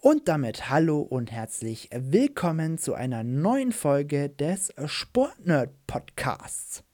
[0.00, 6.84] Und damit hallo und herzlich willkommen zu einer neuen Folge des Sportnerd Podcasts.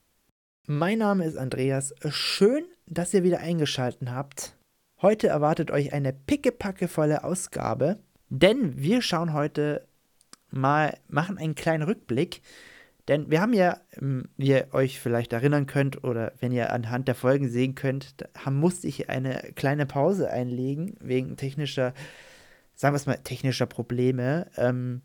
[0.67, 1.95] Mein Name ist Andreas.
[2.09, 4.57] Schön, dass ihr wieder eingeschaltet habt.
[5.03, 7.99] Heute erwartet euch eine pickepackevolle Ausgabe,
[8.31, 9.87] denn wir schauen heute
[10.51, 12.41] mal, machen einen kleinen Rückblick.
[13.09, 17.07] Denn wir haben ja, ähm, wie ihr euch vielleicht erinnern könnt oder wenn ihr anhand
[17.07, 21.93] der Folgen sehen könnt, haben, musste ich eine kleine Pause einlegen wegen technischer
[22.75, 24.51] sagen wir es mal, technischer Probleme.
[24.57, 25.03] Ähm,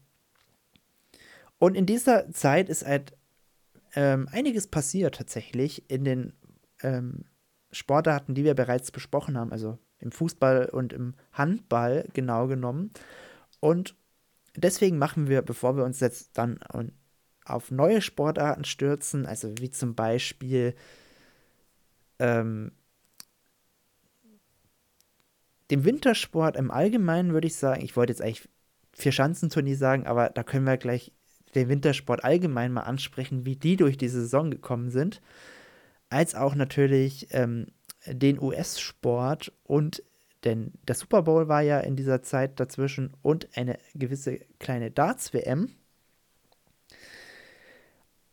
[1.57, 3.13] und in dieser Zeit ist halt
[3.95, 6.33] ähm, einiges passiert tatsächlich in den
[6.81, 7.25] ähm,
[7.71, 12.91] Sportarten, die wir bereits besprochen haben, also im Fußball und im Handball genau genommen.
[13.59, 13.95] Und
[14.55, 16.59] deswegen machen wir, bevor wir uns jetzt dann
[17.45, 20.75] auf neue Sportarten stürzen, also wie zum Beispiel
[22.19, 22.71] ähm,
[25.71, 28.49] dem Wintersport im Allgemeinen würde ich sagen, ich wollte jetzt eigentlich
[28.93, 31.11] vier Schanzenturnier sagen, aber da können wir gleich
[31.55, 35.21] den Wintersport allgemein mal ansprechen, wie die durch die Saison gekommen sind,
[36.09, 37.67] als auch natürlich ähm,
[38.05, 40.03] den US-Sport und
[40.45, 45.75] denn der Super Bowl war ja in dieser Zeit dazwischen und eine gewisse kleine Darts-WM.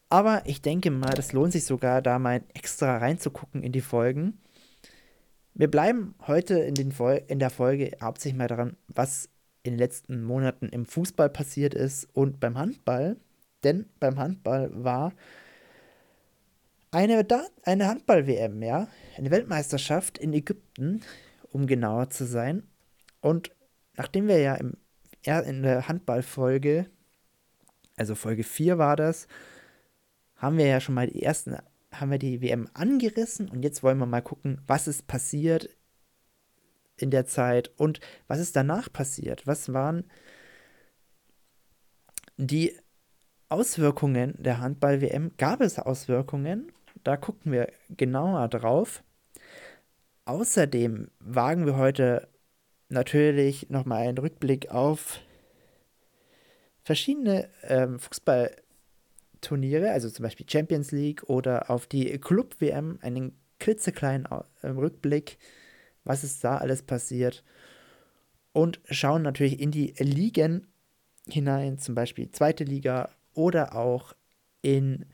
[0.08, 4.38] Aber ich denke mal, das lohnt sich sogar, da mal extra reinzugucken in die Folgen.
[5.58, 9.30] Wir bleiben heute in, den Vol in der Folge hauptsächlich mal daran, was
[9.62, 13.16] in den letzten Monaten im Fußball passiert ist und beim Handball.
[13.64, 15.14] Denn beim Handball war
[16.90, 17.26] eine,
[17.62, 21.00] eine Handball-WM, ja, eine Weltmeisterschaft in Ägypten,
[21.52, 22.64] um genauer zu sein.
[23.22, 23.50] Und
[23.96, 24.74] nachdem wir ja im,
[25.22, 26.84] in der Handballfolge,
[27.96, 29.26] also Folge 4 war das,
[30.36, 31.56] haben wir ja schon mal die ersten
[32.00, 35.68] haben wir die WM angerissen und jetzt wollen wir mal gucken, was ist passiert
[36.96, 39.46] in der Zeit und was ist danach passiert.
[39.46, 40.04] Was waren
[42.36, 42.76] die
[43.48, 45.32] Auswirkungen der Handball-WM?
[45.36, 46.72] Gab es Auswirkungen?
[47.04, 49.02] Da gucken wir genauer drauf.
[50.24, 52.28] Außerdem wagen wir heute
[52.88, 55.20] natürlich nochmal einen Rückblick auf
[56.82, 58.56] verschiedene ähm, Fußball-
[59.40, 64.26] Turniere, also zum Beispiel Champions League oder auf die Club-WM, einen klitzekleinen
[64.62, 65.38] äh, Rückblick,
[66.04, 67.44] was ist da alles passiert.
[68.52, 70.66] Und schauen natürlich in die Ligen
[71.28, 74.14] hinein, zum Beispiel zweite Liga oder auch
[74.62, 75.06] in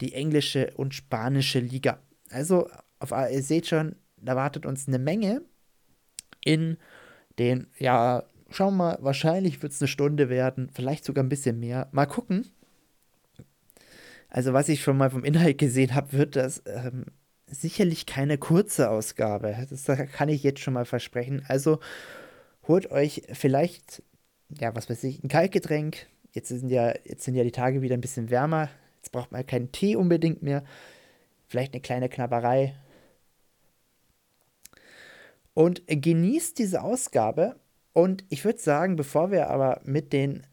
[0.00, 1.98] die englische und spanische Liga.
[2.30, 5.42] Also, auf, ihr seht schon, da wartet uns eine Menge
[6.44, 6.76] in
[7.38, 11.58] den, ja, schauen wir mal, wahrscheinlich wird es eine Stunde werden, vielleicht sogar ein bisschen
[11.58, 11.88] mehr.
[11.92, 12.46] Mal gucken.
[14.34, 17.04] Also was ich schon mal vom Inhalt gesehen habe, wird das ähm,
[17.46, 19.56] sicherlich keine kurze Ausgabe.
[19.70, 21.44] Das kann ich jetzt schon mal versprechen.
[21.46, 21.78] Also
[22.66, 24.02] holt euch vielleicht,
[24.58, 26.08] ja, was weiß ich, ein Kaltgetränk.
[26.32, 28.70] Jetzt sind ja, jetzt sind ja die Tage wieder ein bisschen wärmer.
[28.96, 30.64] Jetzt braucht man keinen Tee unbedingt mehr.
[31.46, 32.74] Vielleicht eine kleine Knabberei.
[35.54, 37.54] Und genießt diese Ausgabe.
[37.92, 40.44] Und ich würde sagen, bevor wir aber mit den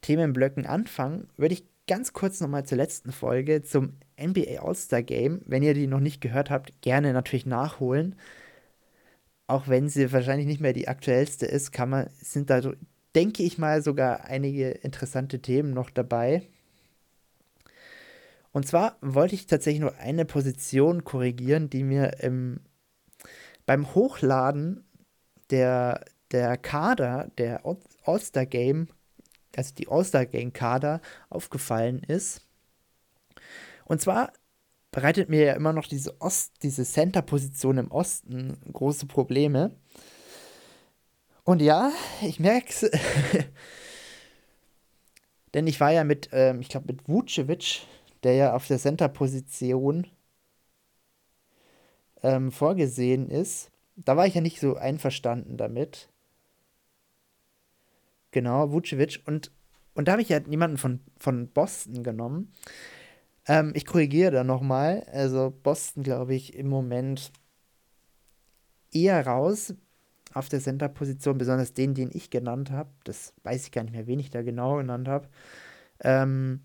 [0.00, 5.42] Themenblöcken anfangen, würde ich ganz kurz nochmal zur letzten Folge, zum NBA All-Star Game.
[5.44, 8.14] Wenn ihr die noch nicht gehört habt, gerne natürlich nachholen.
[9.48, 12.60] Auch wenn sie wahrscheinlich nicht mehr die aktuellste ist, kann man, sind da,
[13.16, 16.42] denke ich mal, sogar einige interessante Themen noch dabei.
[18.52, 22.60] Und zwar wollte ich tatsächlich nur eine Position korrigieren, die mir im,
[23.66, 24.84] beim Hochladen
[25.50, 27.62] der, der Kader der
[28.04, 28.86] All-Star Game
[29.56, 32.42] also die All-Star-Game-Kader aufgefallen ist.
[33.84, 34.32] Und zwar
[34.92, 36.16] bereitet mir ja immer noch diese
[36.62, 39.76] diese Center-Position im Osten große Probleme.
[41.44, 42.90] Und ja, ich merke es.
[45.54, 47.82] Denn ich war ja mit, ähm, ich glaube, mit Vucevic,
[48.22, 50.06] der ja auf der Center-Position
[52.22, 53.70] ähm, vorgesehen ist.
[53.96, 56.09] Da war ich ja nicht so einverstanden damit.
[58.30, 59.22] Genau, Vucevic.
[59.26, 59.50] Und,
[59.94, 62.52] und da habe ich ja jemanden von, von Boston genommen.
[63.46, 65.06] Ähm, ich korrigiere da nochmal.
[65.12, 67.32] Also Boston, glaube ich, im Moment
[68.92, 69.74] eher raus
[70.32, 72.90] auf der Center-Position, besonders den, den ich genannt habe.
[73.04, 75.28] Das weiß ich gar nicht mehr, wen ich da genau genannt habe.
[76.00, 76.60] Ähm,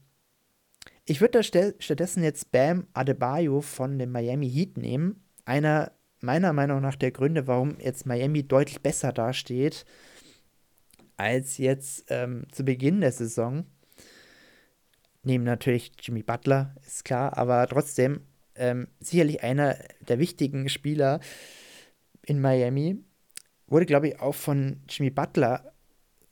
[1.05, 5.23] ich würde da stattdessen jetzt Bam Adebayo von dem Miami Heat nehmen.
[5.45, 5.91] Einer
[6.21, 9.85] meiner Meinung nach der Gründe, warum jetzt Miami deutlich besser dasteht
[11.17, 13.65] als jetzt ähm, zu Beginn der Saison.
[15.23, 18.21] Neben natürlich Jimmy Butler, ist klar, aber trotzdem
[18.55, 19.77] ähm, sicherlich einer
[20.07, 21.19] der wichtigen Spieler
[22.23, 23.03] in Miami.
[23.67, 25.73] Wurde, glaube ich, auch von Jimmy Butler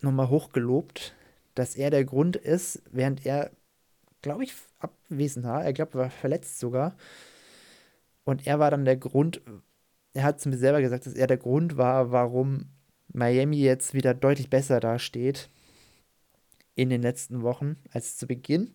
[0.01, 1.15] nochmal hochgelobt,
[1.55, 3.51] dass er der Grund ist, während er,
[4.21, 5.63] glaube ich, abwesend war.
[5.63, 6.95] Er glaube, war verletzt sogar.
[8.23, 9.41] Und er war dann der Grund,
[10.13, 12.69] er hat zu mir selber gesagt, dass er der Grund war, warum
[13.13, 15.49] Miami jetzt wieder deutlich besser dasteht
[16.75, 18.73] in den letzten Wochen als zu Beginn.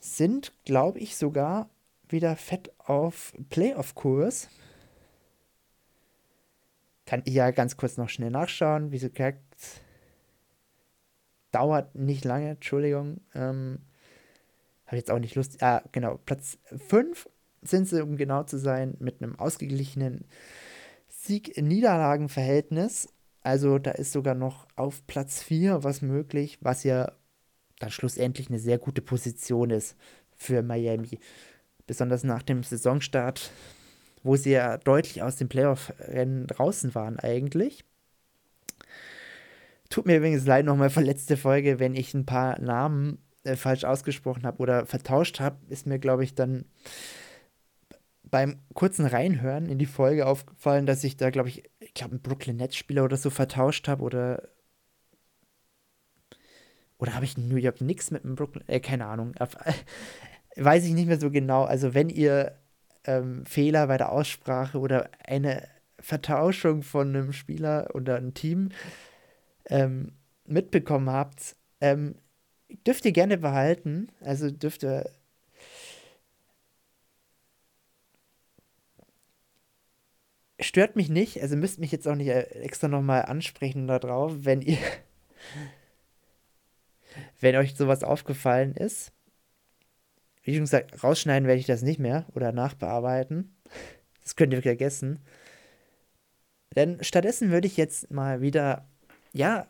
[0.00, 1.70] Sind, glaube ich, sogar
[2.08, 4.48] wieder fett auf Playoff-Kurs.
[7.06, 8.92] Kann ich ja ganz kurz noch schnell nachschauen.
[8.92, 9.40] Wie gesagt,
[11.50, 13.20] dauert nicht lange, Entschuldigung.
[13.34, 13.78] Ähm,
[14.86, 15.62] Habe jetzt auch nicht Lust.
[15.62, 17.28] Ah, genau, Platz 5
[17.62, 20.24] sind sie, um genau zu sein, mit einem ausgeglichenen
[21.26, 23.08] Sieg-Niederlagen-Verhältnis.
[23.42, 27.12] Also da ist sogar noch auf Platz 4 was möglich, was ja
[27.78, 29.96] dann schlussendlich eine sehr gute Position ist
[30.36, 31.18] für Miami.
[31.86, 33.50] Besonders nach dem Saisonstart,
[34.22, 37.84] wo sie ja deutlich aus dem Playoff-Rennen draußen waren eigentlich.
[39.88, 43.84] Tut mir übrigens leid nochmal für letzte Folge, wenn ich ein paar Namen äh, falsch
[43.84, 46.64] ausgesprochen habe oder vertauscht habe, ist mir, glaube ich, dann
[48.36, 52.20] beim kurzen Reinhören in die Folge aufgefallen, dass ich da, glaube ich, ich glaube, einen
[52.20, 54.50] Brooklyn Nets-Spieler oder so vertauscht habe oder.
[56.98, 58.68] Oder habe ich New York Knicks mit einem Brooklyn.
[58.68, 59.34] Äh, keine Ahnung.
[60.56, 61.64] Weiß ich nicht mehr so genau.
[61.64, 62.58] Also, wenn ihr
[63.04, 65.66] ähm, Fehler bei der Aussprache oder eine
[65.98, 68.68] Vertauschung von einem Spieler oder einem Team
[69.70, 70.12] ähm,
[70.44, 72.16] mitbekommen habt, ähm,
[72.86, 74.08] dürft ihr gerne behalten.
[74.20, 75.10] Also dürft ihr
[80.60, 84.62] stört mich nicht, also müsst mich jetzt auch nicht äh, extra nochmal ansprechen darauf, wenn
[84.62, 84.78] ihr,
[87.40, 89.12] wenn euch sowas aufgefallen ist.
[90.42, 93.56] Wie schon gesagt, rausschneiden werde ich das nicht mehr oder nachbearbeiten.
[94.22, 95.18] Das könnt ihr vergessen.
[96.76, 98.86] Denn stattdessen würde ich jetzt mal wieder,
[99.32, 99.66] ja,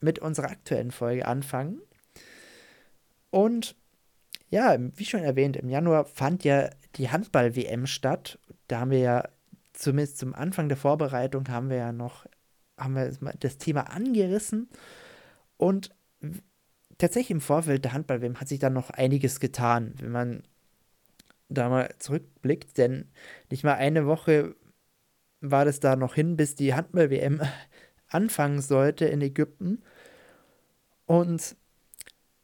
[0.00, 1.80] mit unserer aktuellen Folge anfangen.
[3.30, 3.76] Und
[4.50, 8.38] ja, wie schon erwähnt, im Januar fand ja die Handball-WM statt.
[8.68, 9.28] Da haben wir ja
[9.74, 12.26] zumindest zum Anfang der Vorbereitung haben wir ja noch,
[12.78, 14.68] haben wir das Thema angerissen
[15.56, 15.94] und
[16.98, 20.42] tatsächlich im Vorfeld der Handball-WM hat sich dann noch einiges getan, wenn man
[21.48, 23.10] da mal zurückblickt, denn
[23.50, 24.54] nicht mal eine Woche
[25.40, 27.42] war das da noch hin, bis die Handball-WM
[28.08, 29.82] anfangen sollte in Ägypten.
[31.06, 31.56] Und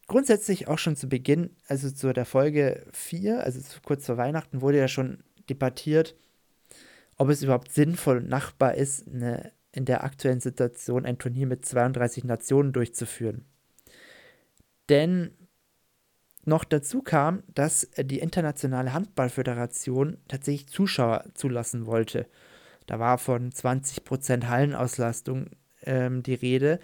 [0.06, 4.78] grundsätzlich auch schon zu Beginn, also zu der Folge 4, also kurz vor Weihnachten, wurde
[4.78, 6.16] ja schon debattiert,
[7.20, 11.66] ob es überhaupt sinnvoll und machbar ist, eine, in der aktuellen Situation ein Turnier mit
[11.66, 13.44] 32 Nationen durchzuführen.
[14.88, 15.32] Denn
[16.46, 22.26] noch dazu kam, dass die Internationale Handballföderation tatsächlich Zuschauer zulassen wollte.
[22.86, 25.50] Da war von 20% Hallenauslastung
[25.82, 26.80] ähm, die Rede.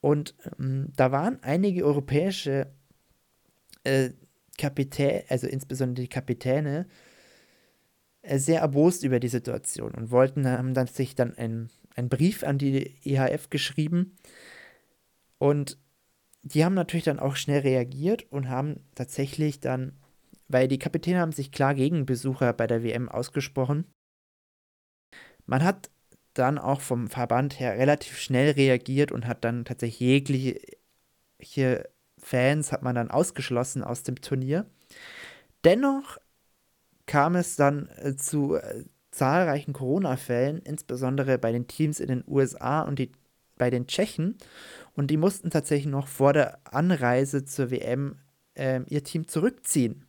[0.00, 2.68] Und ähm, da waren einige europäische
[3.82, 4.10] äh,
[4.56, 6.86] Kapitäne, also insbesondere die Kapitäne,
[8.26, 12.58] sehr erbost über die Situation und wollten, haben dann sich dann einen, einen Brief an
[12.58, 14.16] die EHF geschrieben
[15.38, 15.78] und
[16.42, 19.98] die haben natürlich dann auch schnell reagiert und haben tatsächlich dann,
[20.48, 23.86] weil die Kapitäne haben sich klar gegen Besucher bei der WM ausgesprochen.
[25.46, 25.90] Man hat
[26.34, 31.88] dann auch vom Verband her relativ schnell reagiert und hat dann tatsächlich jegliche
[32.18, 34.66] Fans hat man dann ausgeschlossen aus dem Turnier.
[35.64, 36.18] Dennoch
[37.06, 42.82] kam es dann äh, zu äh, zahlreichen Corona-Fällen, insbesondere bei den Teams in den USA
[42.82, 43.12] und die,
[43.56, 44.36] bei den Tschechen.
[44.94, 48.16] Und die mussten tatsächlich noch vor der Anreise zur WM
[48.54, 50.06] äh, ihr Team zurückziehen.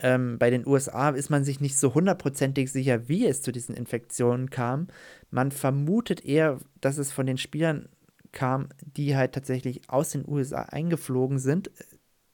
[0.00, 3.74] Ähm, bei den USA ist man sich nicht so hundertprozentig sicher, wie es zu diesen
[3.74, 4.86] Infektionen kam.
[5.30, 7.88] Man vermutet eher, dass es von den Spielern
[8.30, 11.84] kam, die halt tatsächlich aus den USA eingeflogen sind, äh,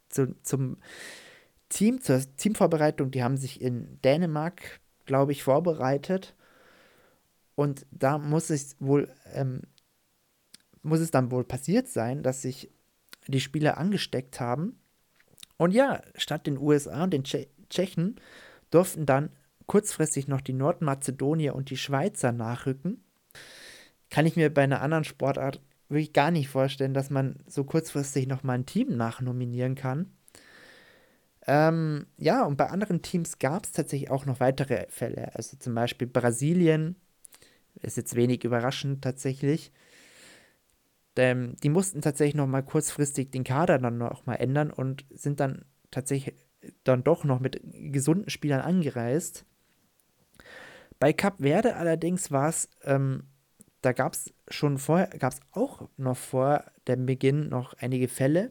[0.09, 0.77] zu, zum
[1.75, 6.37] Team, zur Teamvorbereitung, die haben sich in Dänemark, glaube ich, vorbereitet.
[7.57, 9.63] Und da muss es wohl, ähm,
[10.83, 12.71] muss es dann wohl passiert sein, dass sich
[13.27, 14.79] die Spieler angesteckt haben.
[15.57, 18.21] Und ja, statt den USA und den Tsche Tschechen
[18.71, 19.31] durften dann
[19.67, 23.03] kurzfristig noch die Nordmazedonier und die Schweizer nachrücken.
[24.11, 28.29] Kann ich mir bei einer anderen Sportart wirklich gar nicht vorstellen, dass man so kurzfristig
[28.29, 30.13] noch mal ein Team nachnominieren kann.
[31.47, 35.35] Ähm, ja, und bei anderen Teams gab es tatsächlich auch noch weitere Fälle.
[35.35, 36.97] Also zum Beispiel Brasilien,
[37.83, 39.73] ist jetzt wenig überraschend tatsächlich.
[41.17, 45.41] Ähm, die mussten tatsächlich noch mal kurzfristig den Kader dann noch mal ändern und sind
[45.41, 46.35] dann tatsächlich
[46.83, 49.45] dann doch noch mit gesunden Spielern angereist.
[50.99, 53.25] Bei Cap Verde allerdings war es ähm,
[53.85, 58.51] da gab es schon vorher, gab es auch noch vor dem Beginn noch einige Fälle.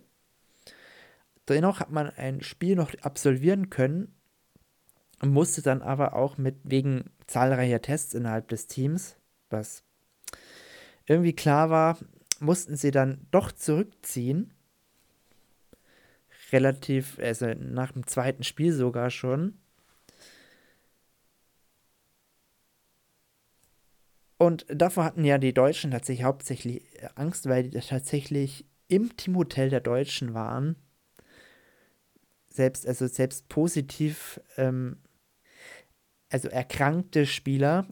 [1.50, 4.15] Dennoch hat man ein Spiel noch absolvieren können,
[5.21, 9.17] musste dann aber auch mit wegen zahlreicher Tests innerhalb des Teams,
[9.50, 9.83] was
[11.05, 11.97] irgendwie klar war,
[12.39, 14.53] mussten sie dann doch zurückziehen.
[16.51, 19.57] Relativ, also nach dem zweiten Spiel sogar schon.
[24.38, 26.83] Und davor hatten ja die Deutschen tatsächlich hauptsächlich
[27.15, 30.75] Angst, weil die tatsächlich im Teamhotel der Deutschen waren.
[32.53, 34.98] Selbst, also selbst positiv, ähm,
[36.31, 37.88] also erkrankte Spieler.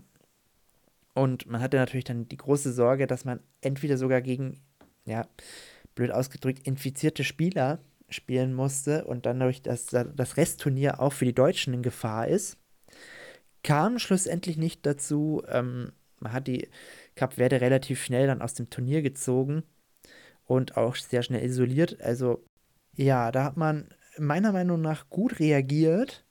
[1.15, 4.61] Und man hatte natürlich dann die große Sorge, dass man entweder sogar gegen,
[5.05, 5.27] ja,
[5.95, 11.33] blöd ausgedrückt, infizierte Spieler spielen musste und dann dadurch, dass das Restturnier auch für die
[11.33, 12.57] Deutschen in Gefahr ist.
[13.63, 15.41] Kam schlussendlich nicht dazu.
[15.47, 16.69] Ähm, man hat die
[17.15, 19.63] Cap Verde relativ schnell dann aus dem Turnier gezogen
[20.45, 21.99] und auch sehr schnell isoliert.
[22.01, 22.43] Also
[22.95, 26.25] ja, da hat man meiner Meinung nach gut reagiert.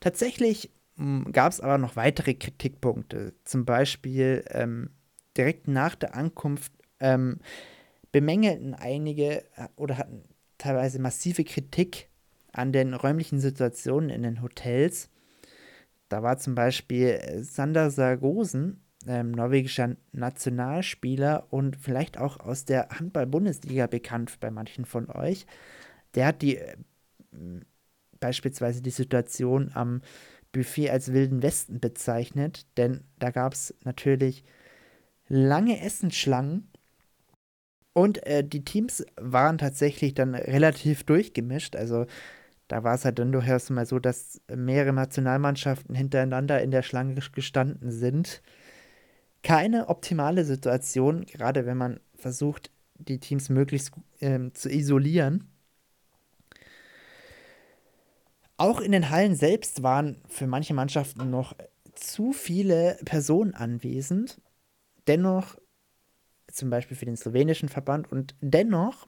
[0.00, 3.34] Tatsächlich hm, gab es aber noch weitere Kritikpunkte.
[3.44, 4.90] Zum Beispiel ähm,
[5.36, 7.38] direkt nach der Ankunft ähm,
[8.12, 10.24] bemängelten einige äh, oder hatten
[10.58, 12.08] teilweise massive Kritik
[12.52, 15.10] an den räumlichen Situationen in den Hotels.
[16.08, 22.88] Da war zum Beispiel äh, Sander Sargosen, ähm, norwegischer Nationalspieler und vielleicht auch aus der
[22.90, 25.46] Handball-Bundesliga bekannt bei manchen von euch.
[26.18, 26.76] Der hat die äh,
[28.18, 30.02] beispielsweise die Situation am
[30.50, 34.42] Buffet als Wilden Westen bezeichnet, denn da gab es natürlich
[35.28, 36.72] lange Essensschlangen
[37.92, 41.76] und äh, die Teams waren tatsächlich dann relativ durchgemischt.
[41.76, 42.06] Also
[42.66, 47.14] da war es halt dann durchaus mal so, dass mehrere Nationalmannschaften hintereinander in der Schlange
[47.14, 48.42] gestanden sind.
[49.44, 55.48] Keine optimale Situation, gerade wenn man versucht, die Teams möglichst ähm, zu isolieren.
[58.58, 61.54] Auch in den Hallen selbst waren für manche Mannschaften noch
[61.94, 64.40] zu viele Personen anwesend.
[65.06, 65.56] Dennoch,
[66.52, 69.06] zum Beispiel für den slowenischen Verband, und dennoch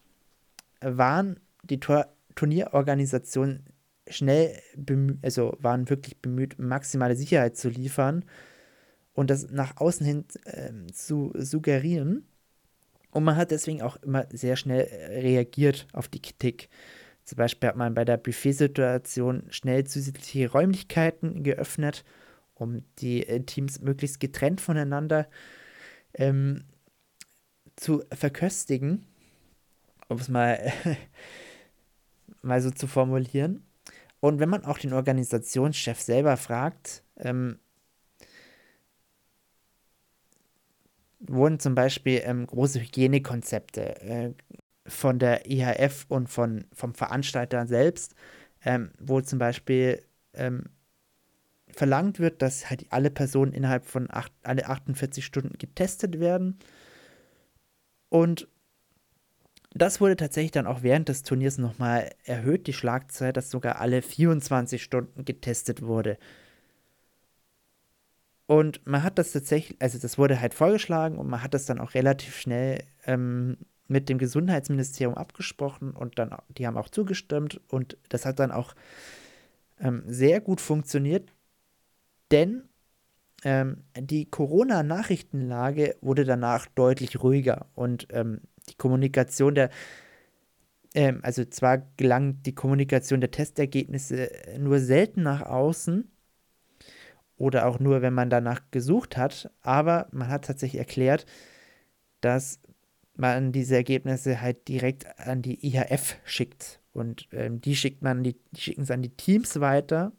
[0.80, 3.66] waren die Tor Turnierorganisationen
[4.08, 8.24] schnell bemüht, also waren wirklich bemüht, maximale Sicherheit zu liefern
[9.14, 12.24] und das nach außen hin äh, zu suggerieren.
[13.10, 16.68] Und man hat deswegen auch immer sehr schnell äh, reagiert auf die Kritik.
[17.30, 22.04] Zum Beispiel hat man bei der Buffet-Situation schnell zusätzliche Räumlichkeiten geöffnet,
[22.56, 25.28] um die äh, Teams möglichst getrennt voneinander
[26.14, 26.64] ähm,
[27.76, 29.06] zu verköstigen,
[30.08, 30.72] um es mal,
[32.42, 33.62] mal so zu formulieren.
[34.18, 37.60] Und wenn man auch den Organisationschef selber fragt, ähm,
[41.20, 44.34] wurden zum Beispiel ähm, große Hygienekonzepte äh,
[44.90, 48.14] von der IHF und von, vom Veranstalter selbst,
[48.64, 50.02] ähm, wo zum Beispiel
[50.34, 50.64] ähm,
[51.68, 56.58] verlangt wird, dass halt alle Personen innerhalb von acht, alle 48 Stunden getestet werden.
[58.08, 58.48] Und
[59.72, 64.02] das wurde tatsächlich dann auch während des Turniers nochmal erhöht, die Schlagzeit, dass sogar alle
[64.02, 66.18] 24 Stunden getestet wurde.
[68.46, 71.78] Und man hat das tatsächlich, also das wurde halt vorgeschlagen und man hat das dann
[71.78, 73.56] auch relativ schnell ähm,
[73.90, 78.74] mit dem Gesundheitsministerium abgesprochen und dann, die haben auch zugestimmt und das hat dann auch
[79.80, 81.32] ähm, sehr gut funktioniert,
[82.30, 82.62] denn
[83.44, 89.70] ähm, die Corona-Nachrichtenlage wurde danach deutlich ruhiger und ähm, die Kommunikation der,
[90.94, 96.10] ähm, also zwar gelang die Kommunikation der Testergebnisse nur selten nach außen,
[97.40, 99.50] oder auch nur, wenn man danach gesucht hat.
[99.62, 101.24] Aber man hat tatsächlich erklärt,
[102.20, 102.60] dass
[103.20, 106.80] man diese Ergebnisse halt direkt an die IHF schickt.
[106.92, 110.12] Und ähm, die schickt man, die, die schicken es an die Teams weiter.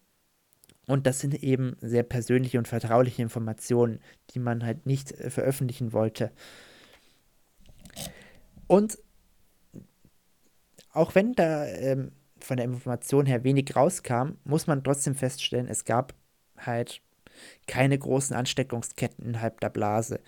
[0.88, 4.00] Und das sind eben sehr persönliche und vertrauliche Informationen,
[4.32, 6.32] die man halt nicht äh, veröffentlichen wollte.
[8.68, 8.98] Und
[10.94, 15.86] auch wenn da ähm, von der Information her wenig rauskam, muss man trotzdem feststellen, es
[15.86, 16.14] gab
[16.58, 17.02] halt
[17.68, 20.20] keine großen Ansteckungsketten innerhalb der Blase.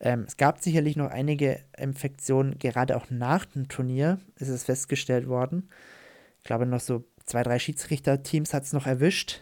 [0.00, 5.28] Ähm, es gab sicherlich noch einige Infektionen, gerade auch nach dem Turnier ist es festgestellt
[5.28, 5.68] worden.
[6.38, 9.40] Ich glaube, noch so zwei, drei Schiedsrichterteams hat es noch erwischt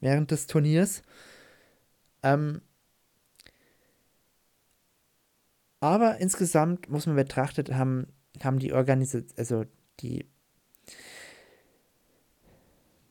[0.00, 1.02] während des Turniers.
[2.22, 2.60] Ähm,
[5.80, 8.08] aber insgesamt muss man betrachtet haben,
[8.42, 9.64] haben die Organisation, also
[10.00, 10.26] die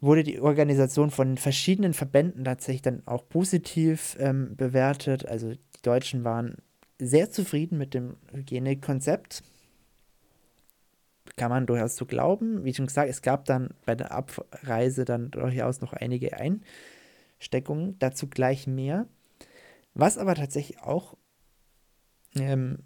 [0.01, 5.25] wurde die Organisation von verschiedenen Verbänden tatsächlich dann auch positiv ähm, bewertet.
[5.25, 6.57] Also Deutschen waren
[6.99, 9.43] sehr zufrieden mit dem Hygienekonzept.
[11.35, 12.63] Kann man durchaus so glauben.
[12.63, 17.97] Wie schon gesagt, es gab dann bei der Abreise dann durchaus noch einige Einsteckungen.
[17.99, 19.07] Dazu gleich mehr.
[19.93, 21.15] Was aber tatsächlich auch
[22.35, 22.79] ähm,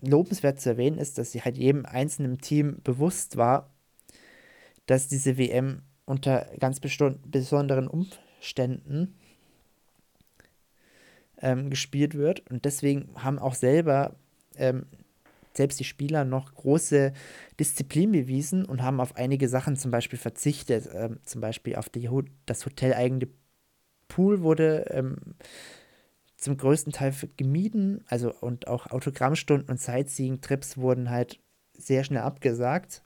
[0.00, 3.70] lobenswert zu erwähnen ist, dass sie halt jedem einzelnen Team bewusst war,
[4.86, 9.18] dass diese WM unter ganz besonderen Umständen
[11.44, 12.50] ähm, gespielt wird.
[12.50, 14.16] Und deswegen haben auch selber
[14.56, 14.86] ähm,
[15.52, 17.12] selbst die Spieler noch große
[17.60, 20.88] Disziplin bewiesen und haben auf einige Sachen zum Beispiel verzichtet.
[20.92, 22.08] Ähm, zum Beispiel auf die,
[22.46, 23.28] das hoteleigene
[24.08, 25.16] Pool wurde ähm,
[26.36, 28.04] zum größten Teil gemieden.
[28.08, 31.38] Also und auch Autogrammstunden und Sightseeing-Trips wurden halt
[31.76, 33.02] sehr schnell abgesagt.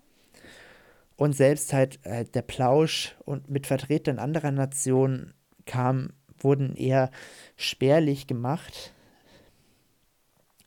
[1.17, 5.35] Und selbst halt äh, der Plausch und mit Vertretern anderer Nationen
[5.67, 7.11] kam, wurden eher
[7.57, 8.93] spärlich gemacht.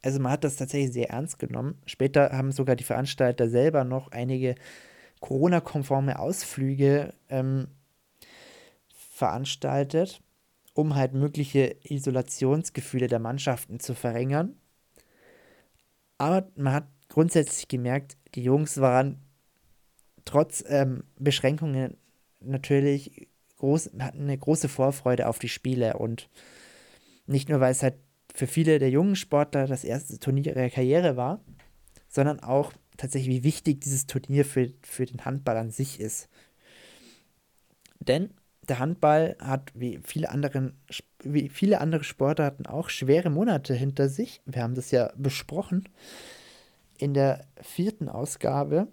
[0.01, 1.81] Also man hat das tatsächlich sehr ernst genommen.
[1.85, 4.55] Später haben sogar die Veranstalter selber noch einige
[5.19, 7.67] Corona-konforme Ausflüge ähm,
[8.93, 10.21] veranstaltet,
[10.73, 14.55] um halt mögliche Isolationsgefühle der Mannschaften zu verringern.
[16.17, 19.21] Aber man hat grundsätzlich gemerkt, die Jungs waren
[20.25, 21.97] trotz ähm, Beschränkungen
[22.39, 23.27] natürlich
[23.61, 26.29] groß, hatten eine große Vorfreude auf die Spiele und
[27.27, 27.95] nicht nur, weil es halt
[28.33, 31.43] für viele der jungen Sportler das erste Turnier ihrer Karriere war,
[32.07, 36.27] sondern auch tatsächlich, wie wichtig dieses Turnier für, für den Handball an sich ist.
[37.99, 38.31] Denn
[38.67, 40.79] der Handball hat wie viele, anderen,
[41.23, 44.41] wie viele andere Sportarten auch schwere Monate hinter sich.
[44.45, 45.87] Wir haben das ja besprochen
[46.97, 48.87] in der vierten Ausgabe.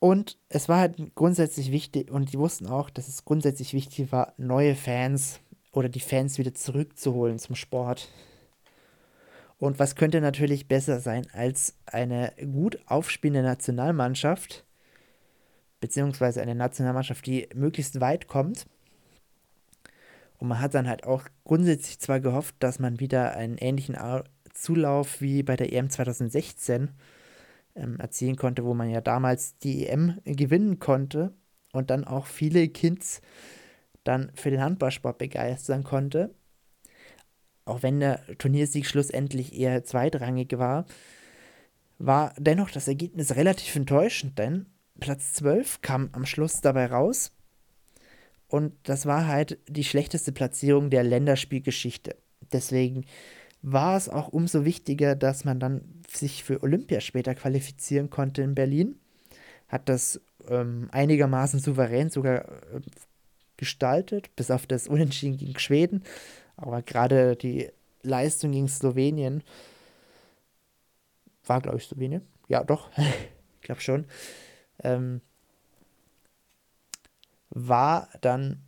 [0.00, 4.32] Und es war halt grundsätzlich wichtig, und die wussten auch, dass es grundsätzlich wichtig war,
[4.38, 5.40] neue Fans
[5.72, 8.08] oder die Fans wieder zurückzuholen zum Sport.
[9.58, 14.64] Und was könnte natürlich besser sein als eine gut aufspielende Nationalmannschaft,
[15.80, 18.66] beziehungsweise eine Nationalmannschaft, die möglichst weit kommt.
[20.38, 23.98] Und man hat dann halt auch grundsätzlich zwar gehofft, dass man wieder einen ähnlichen
[24.54, 26.88] Zulauf wie bei der EM 2016
[27.74, 31.32] ähm, erzielen konnte, wo man ja damals die EM gewinnen konnte
[31.72, 33.20] und dann auch viele Kids
[34.04, 36.34] dann für den Handballsport begeistern konnte.
[37.64, 40.86] Auch wenn der Turniersieg schlussendlich eher zweitrangig war,
[41.98, 44.66] war dennoch das Ergebnis relativ enttäuschend, denn
[44.98, 47.32] Platz 12 kam am Schluss dabei raus.
[48.48, 52.16] Und das war halt die schlechteste Platzierung der Länderspielgeschichte.
[52.52, 53.04] Deswegen
[53.62, 58.54] war es auch umso wichtiger, dass man dann sich für Olympia später qualifizieren konnte in
[58.54, 58.98] Berlin.
[59.68, 62.80] Hat das ähm, einigermaßen souverän sogar äh,
[63.56, 66.02] gestaltet, bis auf das Unentschieden gegen Schweden.
[66.56, 67.70] Aber gerade die
[68.02, 69.42] Leistung gegen Slowenien
[71.44, 72.26] war, glaube ich, Slowenien.
[72.48, 72.90] Ja, doch.
[72.96, 74.06] ich glaube schon.
[74.82, 75.20] Ähm,
[77.50, 78.62] war dann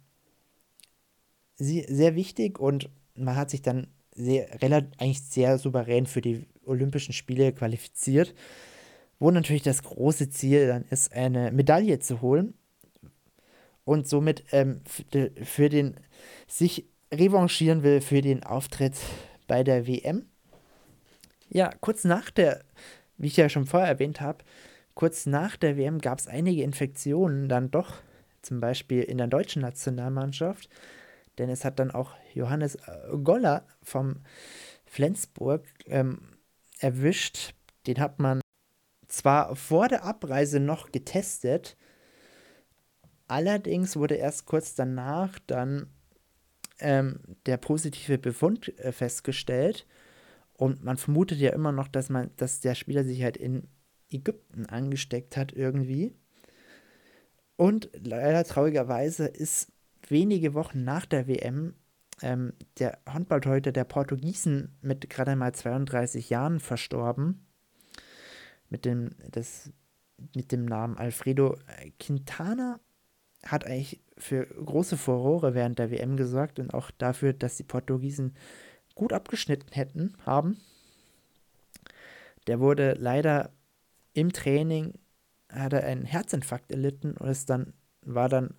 [1.56, 7.52] sehr wichtig und man hat sich dann sehr, eigentlich sehr souverän für die Olympischen Spiele
[7.52, 8.34] qualifiziert,
[9.18, 12.54] wo natürlich das große Ziel dann ist, eine Medaille zu holen.
[13.84, 14.80] Und somit ähm,
[15.42, 15.96] für den
[16.46, 18.94] sich revanchieren will für den Auftritt
[19.48, 20.26] bei der WM.
[21.48, 22.64] Ja, kurz nach der,
[23.18, 24.44] wie ich ja schon vorher erwähnt habe,
[24.94, 27.96] kurz nach der WM gab es einige Infektionen dann doch,
[28.40, 30.68] zum Beispiel in der deutschen Nationalmannschaft,
[31.38, 34.16] denn es hat dann auch Johannes äh, Goller vom
[34.84, 36.20] Flensburg ähm,
[36.78, 37.54] erwischt.
[37.86, 38.40] Den hat man
[39.08, 41.76] zwar vor der Abreise noch getestet,
[43.28, 45.88] allerdings wurde erst kurz danach dann
[46.80, 49.86] ähm, der positive Befund äh, festgestellt.
[50.54, 53.68] Und man vermutet ja immer noch, dass man, dass der Spieler sich halt in
[54.10, 56.14] Ägypten angesteckt hat irgendwie.
[57.56, 59.72] Und leider traurigerweise ist
[60.12, 61.74] wenige Wochen nach der WM
[62.22, 67.44] ähm, der Handballtorhüter der Portugiesen mit gerade mal 32 Jahren verstorben.
[68.68, 69.72] Mit dem, das,
[70.34, 71.58] mit dem Namen Alfredo
[71.98, 72.78] Quintana
[73.44, 78.36] hat eigentlich für große Furore während der WM gesorgt und auch dafür, dass die Portugiesen
[78.94, 80.58] gut abgeschnitten hätten, haben.
[82.46, 83.50] Der wurde leider
[84.12, 84.94] im Training,
[85.48, 87.72] hat er einen Herzinfarkt erlitten und ist dann,
[88.02, 88.54] war dann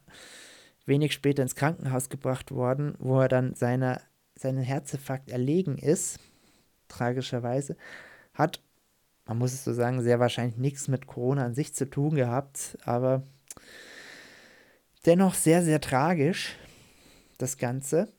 [0.86, 4.02] wenig später ins Krankenhaus gebracht worden, wo er dann seiner,
[4.36, 6.19] seinen Herzinfarkt erlegen ist,
[6.88, 7.78] tragischerweise,
[8.34, 8.62] hat,
[9.26, 12.78] man muss es so sagen, sehr wahrscheinlich nichts mit Corona an sich zu tun gehabt,
[12.84, 13.24] aber
[15.06, 16.58] dennoch sehr, sehr tragisch,
[17.38, 18.12] das Ganze.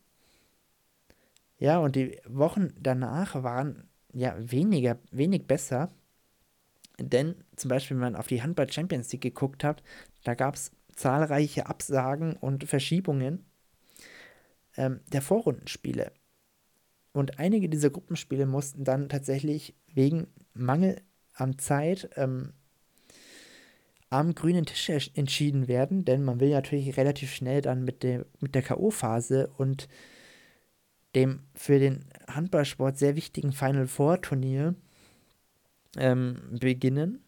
[1.59, 5.91] Ja, und die Wochen danach waren ja weniger, wenig besser.
[6.99, 9.83] Denn zum Beispiel, wenn man auf die Handball Champions League geguckt hat,
[10.23, 13.45] da gab es zahlreiche Absagen und Verschiebungen
[14.77, 16.13] ähm, der Vorrundenspiele.
[17.13, 21.01] Und einige dieser Gruppenspiele mussten dann tatsächlich wegen Mangel
[21.35, 22.53] an Zeit ähm,
[24.11, 28.55] am grünen Tisch entschieden werden, denn man will natürlich relativ schnell dann mit, dem, mit
[28.55, 29.89] der K.O.-Phase und
[31.15, 34.75] dem für den Handballsport sehr wichtigen Final Four Turnier
[35.97, 37.24] ähm, beginnen.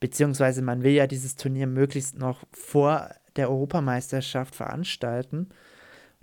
[0.00, 5.50] Beziehungsweise man will ja dieses Turnier möglichst noch vor der Europameisterschaft veranstalten.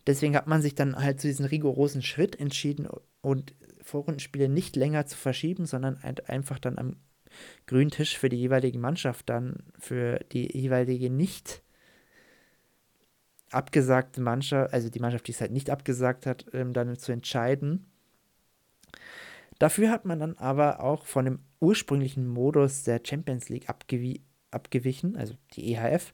[0.08, 2.88] Deswegen hat man sich dann halt zu diesem rigorosen Schritt entschieden
[3.22, 6.96] und Vorrundenspiele nicht länger zu verschieben, sondern einfach dann am
[7.68, 11.62] grünen Tisch für die jeweilige Mannschaft dann für die jeweilige nicht
[13.52, 17.86] abgesagte Mannschaft, also die Mannschaft, die es halt nicht abgesagt hat, ähm, dann zu entscheiden.
[19.60, 25.18] Dafür hat man dann aber auch von dem ursprünglichen Modus der Champions League abgewi abgewichen,
[25.18, 26.14] also die EHF.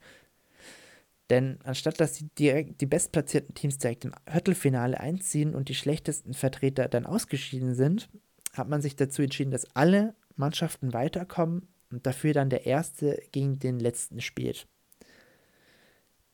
[1.30, 6.34] Denn anstatt dass die, direkt, die bestplatzierten Teams direkt im Viertelfinale einziehen und die schlechtesten
[6.34, 8.10] Vertreter dann ausgeschieden sind,
[8.54, 13.60] hat man sich dazu entschieden, dass alle Mannschaften weiterkommen und dafür dann der Erste gegen
[13.60, 14.68] den Letzten spielt.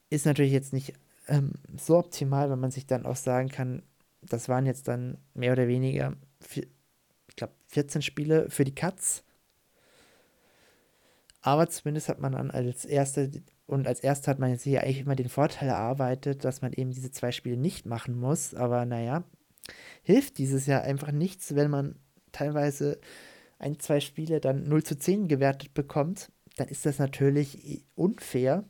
[0.10, 0.94] Ist natürlich jetzt nicht
[1.28, 3.84] ähm, so optimal, wenn man sich dann auch sagen kann,
[4.22, 6.16] das waren jetzt dann mehr oder weniger,
[7.70, 9.24] 14 Spiele für die Cuts.
[11.42, 13.32] Aber zumindest hat man dann als Erste
[13.66, 16.92] und als Erster hat man jetzt hier eigentlich immer den Vorteil erarbeitet, dass man eben
[16.92, 18.56] diese zwei Spiele nicht machen muss.
[18.56, 19.24] Aber naja,
[20.02, 21.96] hilft dieses Jahr einfach nichts, wenn man
[22.32, 23.00] teilweise
[23.60, 26.32] ein, zwei Spiele dann 0 zu 10 gewertet bekommt.
[26.58, 28.66] Dann ist das natürlich unfair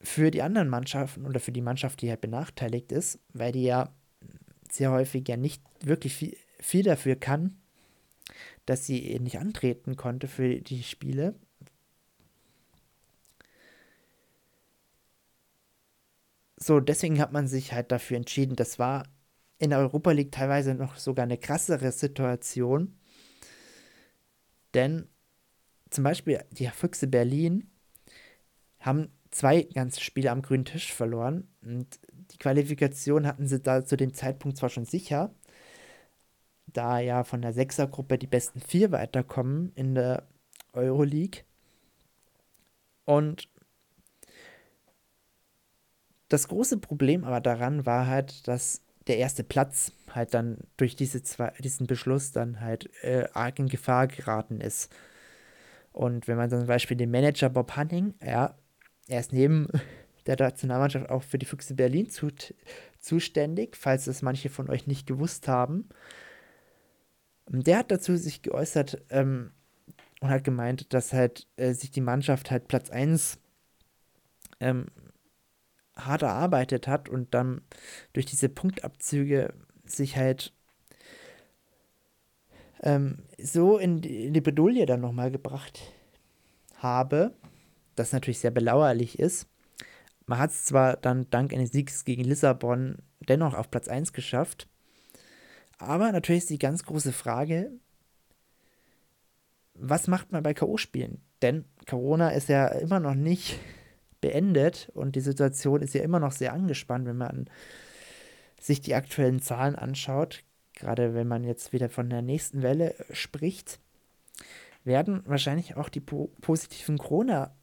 [0.00, 3.92] für die anderen Mannschaften oder für die Mannschaft, die halt benachteiligt ist, weil die ja
[4.72, 7.58] sehr häufig ja nicht wirklich viel, viel dafür kann,
[8.66, 11.34] dass sie nicht antreten konnte für die Spiele.
[16.56, 18.56] So, deswegen hat man sich halt dafür entschieden.
[18.56, 19.06] Das war
[19.58, 22.96] in der Europa League teilweise noch sogar eine krassere Situation.
[24.74, 25.08] Denn
[25.90, 27.70] zum Beispiel die Füchse Berlin
[28.80, 31.48] haben zwei ganze Spiele am grünen Tisch verloren.
[31.62, 31.98] Und
[32.32, 35.34] die Qualifikation hatten sie da zu dem Zeitpunkt zwar schon sicher,
[36.66, 40.28] da ja von der Sechsergruppe die besten vier weiterkommen in der
[40.72, 41.42] Euroleague.
[43.04, 43.48] Und
[46.28, 51.22] das große Problem aber daran war halt, dass der erste Platz halt dann durch diese
[51.22, 54.94] zwei, diesen Beschluss dann halt äh, arg in Gefahr geraten ist.
[55.92, 58.54] Und wenn man zum Beispiel den Manager Bob Hunting, ja,
[59.08, 59.68] er ist neben
[60.36, 62.28] der Nationalmannschaft auch für die Füchse Berlin zu,
[63.00, 65.88] zuständig, falls das manche von euch nicht gewusst haben.
[67.48, 69.52] Der hat dazu sich geäußert ähm,
[70.20, 73.38] und hat gemeint, dass halt äh, sich die Mannschaft halt Platz 1
[74.60, 74.86] ähm,
[75.96, 77.62] hart erarbeitet hat und dann
[78.12, 80.52] durch diese Punktabzüge sich halt
[82.82, 85.80] ähm, so in die, in die Bedulie dann nochmal gebracht
[86.76, 87.32] habe,
[87.96, 89.48] das natürlich sehr belauerlich ist.
[90.28, 94.68] Man hat es zwar dann dank eines Siegs gegen Lissabon dennoch auf Platz 1 geschafft,
[95.78, 97.72] aber natürlich ist die ganz große Frage,
[99.72, 101.18] was macht man bei K.O.-Spielen?
[101.40, 103.58] Denn Corona ist ja immer noch nicht
[104.20, 107.48] beendet und die Situation ist ja immer noch sehr angespannt, wenn man
[108.60, 110.42] sich die aktuellen Zahlen anschaut.
[110.74, 113.80] Gerade wenn man jetzt wieder von der nächsten Welle spricht,
[114.84, 117.54] werden wahrscheinlich auch die po positiven Corona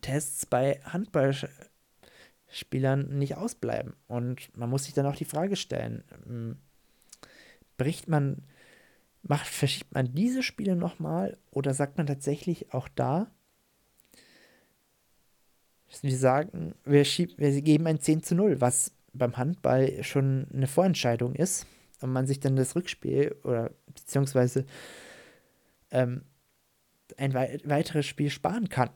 [0.00, 3.94] Tests bei Handballspielern nicht ausbleiben.
[4.06, 6.58] Und man muss sich dann auch die Frage stellen, ähm,
[7.76, 8.44] bricht man,
[9.22, 13.30] macht, verschiebt man diese Spiele nochmal oder sagt man tatsächlich auch da,
[16.02, 20.66] wir sagen, wir, schieb, wir geben ein 10 zu 0, was beim Handball schon eine
[20.66, 21.66] Vorentscheidung ist
[22.00, 24.64] und man sich dann das Rückspiel oder beziehungsweise
[25.90, 26.22] ähm,
[27.16, 28.90] ein wei weiteres Spiel sparen kann.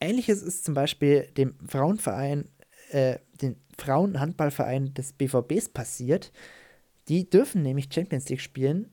[0.00, 2.48] Ähnliches ist zum Beispiel dem Frauenverein,
[2.90, 6.32] äh, den Frauenhandballverein des BVBs passiert.
[7.08, 8.90] Die dürfen nämlich Champions League spielen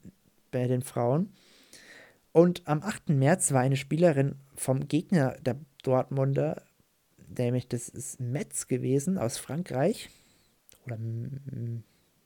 [0.51, 1.33] bei den Frauen.
[2.31, 3.09] Und am 8.
[3.09, 6.63] März war eine Spielerin vom Gegner der Dortmunder,
[7.37, 10.09] nämlich das ist Metz gewesen aus Frankreich.
[10.85, 10.97] Oder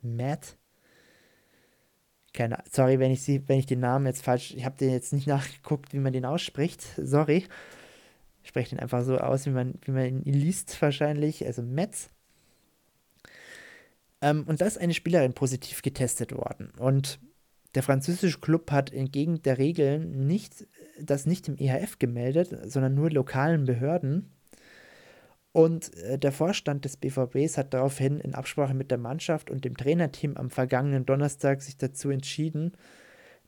[0.01, 0.57] Matt.
[2.33, 4.53] Keine, sorry, wenn ich, sie, wenn ich den Namen jetzt falsch.
[4.55, 6.85] Ich habe den jetzt nicht nachgeguckt, wie man den ausspricht.
[6.97, 7.45] Sorry.
[8.43, 12.09] Ich spreche den einfach so aus, wie man, wie man ihn liest wahrscheinlich, also Metz.
[14.21, 16.71] Ähm, und da ist eine Spielerin positiv getestet worden.
[16.77, 17.19] Und
[17.75, 20.67] der französische Club hat entgegen der Regeln nicht,
[20.99, 24.31] das nicht im EHF gemeldet, sondern nur lokalen Behörden.
[25.53, 29.75] Und äh, der Vorstand des BVBs hat daraufhin in Absprache mit der Mannschaft und dem
[29.75, 32.73] Trainerteam am vergangenen Donnerstag sich dazu entschieden,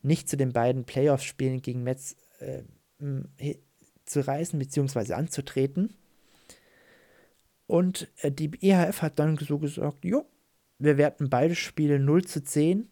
[0.02, 2.62] nicht zu den beiden Playoff-Spielen gegen Metz äh,
[4.14, 5.14] zu reisen bzw.
[5.14, 5.92] anzutreten.
[7.66, 10.24] Und äh, die EHF hat dann so gesagt, jo,
[10.78, 12.88] wir werten beide Spiele 0 zu 10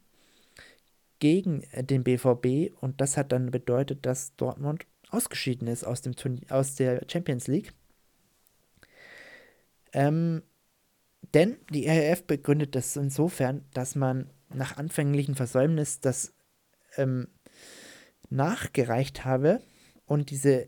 [1.21, 6.17] gegen äh, den BVB und das hat dann bedeutet, dass Dortmund ausgeschieden ist aus, dem
[6.17, 7.73] Turnier, aus der Champions League.
[9.93, 10.43] Ähm,
[11.35, 16.35] denn die RAF begründet das insofern, dass man nach anfänglichen Versäumnis das
[16.97, 17.29] ähm,
[18.31, 19.61] nachgereicht habe
[20.07, 20.67] und diese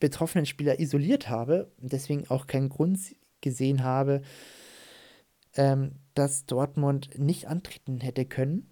[0.00, 2.98] betroffenen Spieler isoliert habe und deswegen auch keinen Grund
[3.40, 4.22] gesehen habe,
[5.54, 8.68] ähm, dass Dortmund nicht antreten hätte können.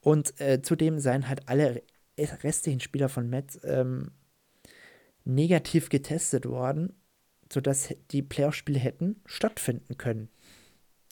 [0.00, 1.82] Und äh, zudem seien halt alle
[2.16, 4.12] restlichen Spieler von Metz ähm,
[5.24, 6.94] negativ getestet worden,
[7.52, 10.28] sodass die Playoff-Spiele hätten stattfinden können.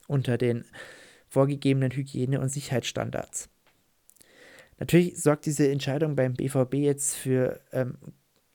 [0.07, 0.64] Unter den
[1.28, 3.48] vorgegebenen Hygiene- und Sicherheitsstandards.
[4.78, 7.96] Natürlich sorgt diese Entscheidung beim BVB jetzt für ähm,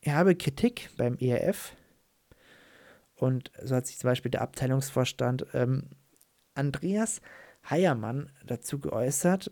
[0.02, 1.74] herbe Kritik beim ERF.
[3.16, 5.84] Und so hat sich zum Beispiel der Abteilungsvorstand ähm,
[6.56, 7.22] Andreas
[7.70, 9.52] Heiermann dazu geäußert,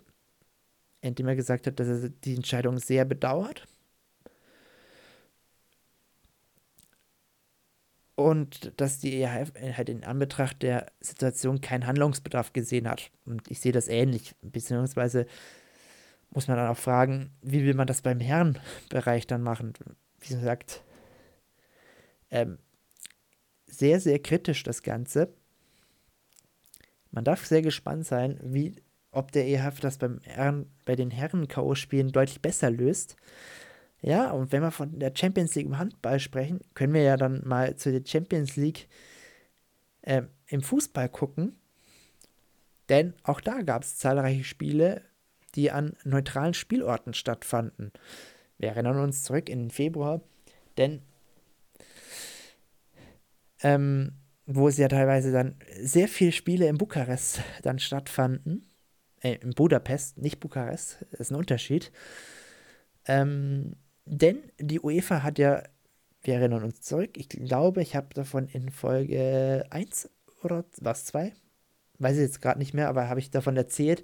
[1.01, 3.67] indem er gesagt hat, dass er die Entscheidung sehr bedauert.
[8.15, 13.11] Und dass die EHF halt in Anbetracht der Situation keinen Handlungsbedarf gesehen hat.
[13.25, 15.27] Und ich sehe das ähnlich, beziehungsweise
[16.31, 19.73] muss man dann auch fragen, wie will man das beim Herrenbereich dann machen?
[20.19, 20.83] Wie gesagt,
[22.29, 22.57] ähm,
[23.65, 25.33] sehr, sehr kritisch das Ganze.
[27.11, 28.75] Man darf sehr gespannt sein, wie
[29.11, 33.15] ob der EHF das beim Herren, bei den Herren-K.O.-Spielen deutlich besser löst.
[34.01, 37.41] Ja, und wenn wir von der Champions League im Handball sprechen, können wir ja dann
[37.45, 38.87] mal zu der Champions League
[40.03, 41.55] äh, im Fußball gucken.
[42.89, 45.01] Denn auch da gab es zahlreiche Spiele,
[45.57, 47.91] die an neutralen Spielorten stattfanden.
[48.57, 50.21] Wir erinnern uns zurück in den Februar,
[50.77, 51.01] denn
[53.61, 54.13] ähm,
[54.45, 58.65] wo es ja teilweise dann sehr viele Spiele in Bukarest dann stattfanden
[59.21, 61.91] äh, in Budapest, nicht Bukarest, ist ein Unterschied.
[63.05, 65.63] Ähm, denn die UEFA hat ja,
[66.21, 70.09] wir erinnern uns zurück, ich glaube, ich habe davon in Folge 1
[70.43, 71.33] oder was, 2?
[71.99, 74.03] Weiß ich jetzt gerade nicht mehr, aber habe ich davon erzählt,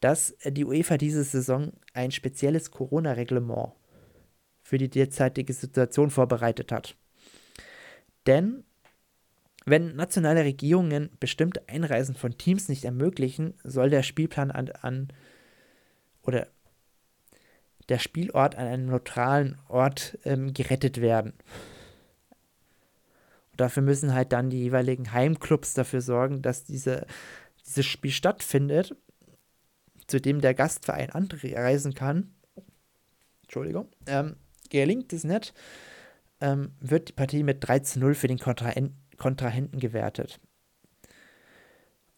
[0.00, 3.72] dass die UEFA diese Saison ein spezielles Corona-Reglement
[4.62, 6.96] für die derzeitige Situation vorbereitet hat.
[8.26, 8.64] Denn
[9.64, 15.08] wenn nationale Regierungen bestimmte Einreisen von Teams nicht ermöglichen, soll der Spielplan an, an
[16.22, 16.46] oder
[17.88, 21.32] der Spielort an einem neutralen Ort ähm, gerettet werden.
[23.52, 27.06] Und dafür müssen halt dann die jeweiligen Heimclubs dafür sorgen, dass diese,
[27.64, 28.94] dieses Spiel stattfindet,
[30.06, 32.34] zu dem der Gastverein anreisen kann.
[33.42, 33.88] Entschuldigung.
[34.06, 34.36] Ähm,
[34.70, 35.54] gelingt es nicht,
[36.40, 40.40] ähm, wird die Partie mit 3 zu 0 für den Kontrahenten Kontrahenten gewertet.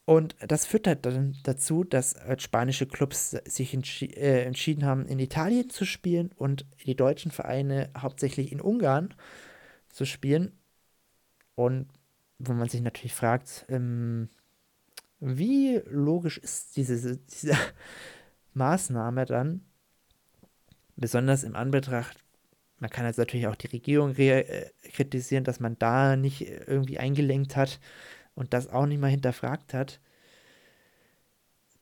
[0.04, 5.06] Und das führt halt dann dazu, dass halt spanische Clubs sich entschi äh, entschieden haben,
[5.06, 9.14] in Italien zu spielen und die deutschen Vereine hauptsächlich in Ungarn
[9.90, 10.58] zu spielen.
[11.56, 11.88] Und
[12.38, 14.30] wo man sich natürlich fragt, ähm,
[15.20, 17.54] wie logisch ist diese, diese
[18.54, 19.62] Maßnahme dann,
[20.96, 22.24] besonders im Anbetracht
[22.80, 27.56] man kann jetzt natürlich auch die Regierung äh, kritisieren, dass man da nicht irgendwie eingelenkt
[27.56, 27.80] hat
[28.34, 30.00] und das auch nicht mal hinterfragt hat.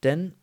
[0.03, 0.35] Denn,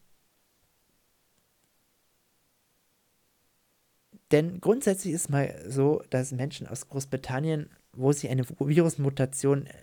[4.31, 9.73] denn grundsätzlich ist mal so, dass Menschen aus Großbritannien, wo sich eine Virusmutation, äh,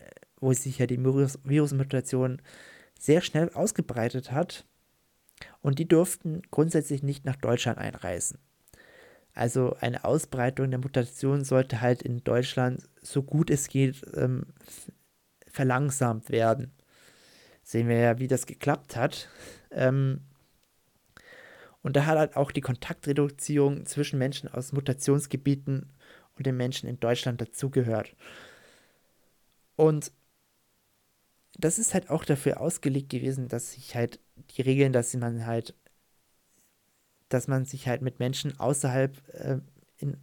[0.41, 2.41] wo sich ja die Virus Virusmutation
[3.01, 4.65] sehr schnell ausgebreitet hat,
[5.63, 8.39] und die durften grundsätzlich nicht nach Deutschland einreisen.
[9.35, 14.47] Also eine Ausbreitung der Mutation sollte halt in Deutschland so gut es geht ähm,
[15.47, 16.73] verlangsamt werden.
[17.63, 19.29] Sehen wir ja, wie das geklappt hat.
[19.71, 20.21] Ähm,
[21.83, 25.91] und da hat halt auch die Kontaktreduzierung zwischen Menschen aus Mutationsgebieten
[26.37, 28.15] und den Menschen in Deutschland dazugehört.
[29.77, 30.13] Und
[31.59, 34.21] das ist halt auch dafür ausgelegt gewesen, dass sich halt
[34.57, 35.75] die Regeln, dass man halt
[37.31, 39.59] dass man sich halt mit Menschen außerhalb äh,
[39.99, 40.17] in,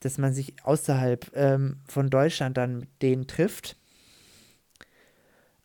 [0.00, 3.76] dass man sich außerhalb ähm, von Deutschland dann mit denen trifft.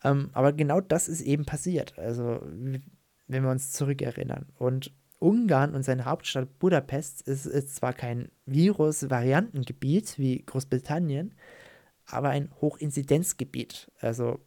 [0.03, 1.97] Ähm, aber genau das ist eben passiert.
[1.97, 4.47] Also, wenn wir uns zurückerinnern.
[4.57, 11.33] Und Ungarn und seine Hauptstadt Budapest ist, ist zwar kein Virus-Variantengebiet wie Großbritannien,
[12.05, 13.91] aber ein Hochinzidenzgebiet.
[13.99, 14.39] Also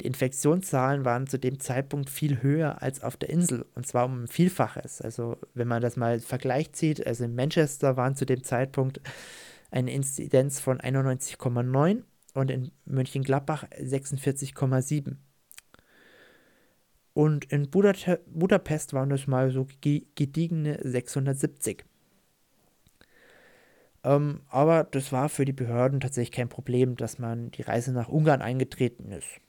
[0.00, 4.24] die Infektionszahlen waren zu dem Zeitpunkt viel höher als auf der Insel und zwar um
[4.24, 5.00] ein Vielfaches.
[5.00, 9.00] Also wenn man das mal Vergleich zieht, also in Manchester waren zu dem Zeitpunkt
[9.70, 12.02] eine Inzidenz von 91,9
[12.34, 15.16] und in Mönchengladbach 46,7.
[17.14, 21.86] Und in Budapest waren das mal so gediegene 670.
[24.06, 28.08] Ähm, aber das war für die Behörden tatsächlich kein Problem, dass man die Reise nach
[28.08, 29.40] Ungarn eingetreten ist.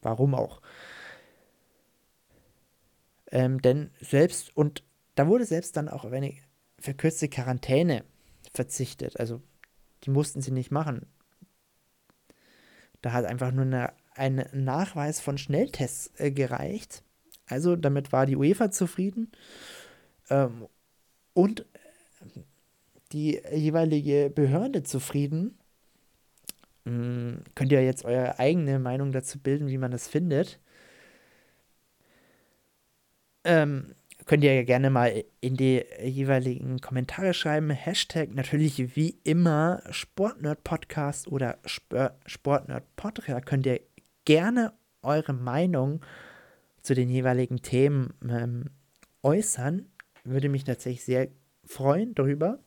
[0.00, 0.62] Warum auch?
[3.32, 4.84] Ähm, denn selbst, und
[5.16, 6.34] da wurde selbst dann auch auf eine
[6.78, 8.04] verkürzte Quarantäne
[8.54, 9.18] verzichtet.
[9.18, 9.42] Also
[10.04, 11.06] die mussten sie nicht machen.
[13.02, 17.02] Da hat einfach nur eine ein Nachweis von Schnelltests äh, gereicht.
[17.46, 19.30] Also damit war die UEFA zufrieden.
[20.28, 20.66] Ähm,
[21.34, 21.66] und
[23.12, 25.58] die jeweilige Behörde zufrieden.
[26.86, 30.58] Ähm, könnt ihr jetzt eure eigene Meinung dazu bilden, wie man das findet.
[33.44, 33.94] Ähm,
[34.26, 37.70] könnt ihr ja gerne mal in die jeweiligen Kommentare schreiben.
[37.70, 43.46] Hashtag natürlich wie immer Sportnerd Podcast oder Sportnerd Podcast.
[43.46, 43.80] Könnt ihr
[44.24, 46.00] gerne eure Meinung
[46.82, 48.66] zu den jeweiligen Themen ähm,
[49.22, 49.86] äußern.
[50.24, 51.28] Würde mich tatsächlich sehr
[51.64, 52.58] freuen darüber.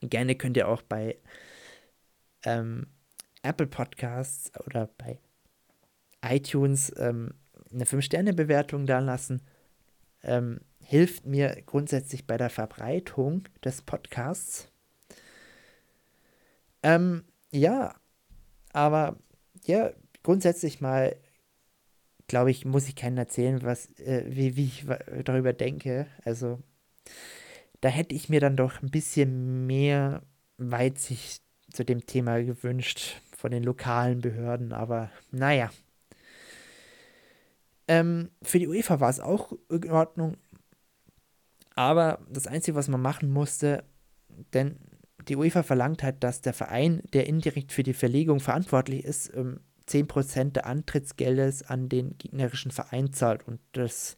[0.00, 1.16] Gerne könnt ihr auch bei
[2.44, 2.86] ähm,
[3.42, 5.18] Apple Podcasts oder bei
[6.22, 7.34] iTunes ähm,
[7.72, 9.42] eine 5-Sterne-Bewertung da lassen.
[10.22, 14.70] Ähm, hilft mir grundsätzlich bei der Verbreitung des Podcasts.
[16.82, 17.94] Ähm, ja,
[18.72, 19.16] aber
[19.64, 21.16] ja, grundsätzlich mal,
[22.26, 24.86] glaube ich, muss ich keinen erzählen, was, äh, wie, wie ich
[25.24, 26.06] darüber denke.
[26.24, 26.58] Also,
[27.80, 30.22] da hätte ich mir dann doch ein bisschen mehr
[30.56, 35.70] Weitsicht zu dem Thema gewünscht von den lokalen Behörden, aber naja.
[37.86, 40.36] Ähm, für die UEFA war es auch in Ordnung,
[41.74, 43.84] aber das Einzige, was man machen musste,
[44.52, 44.76] denn
[45.28, 49.60] die UEFA verlangt halt, dass der Verein, der indirekt für die Verlegung verantwortlich ist, ähm,
[49.86, 53.46] 10% der Antrittsgeldes an den gegnerischen Verein zahlt.
[53.46, 54.16] Und das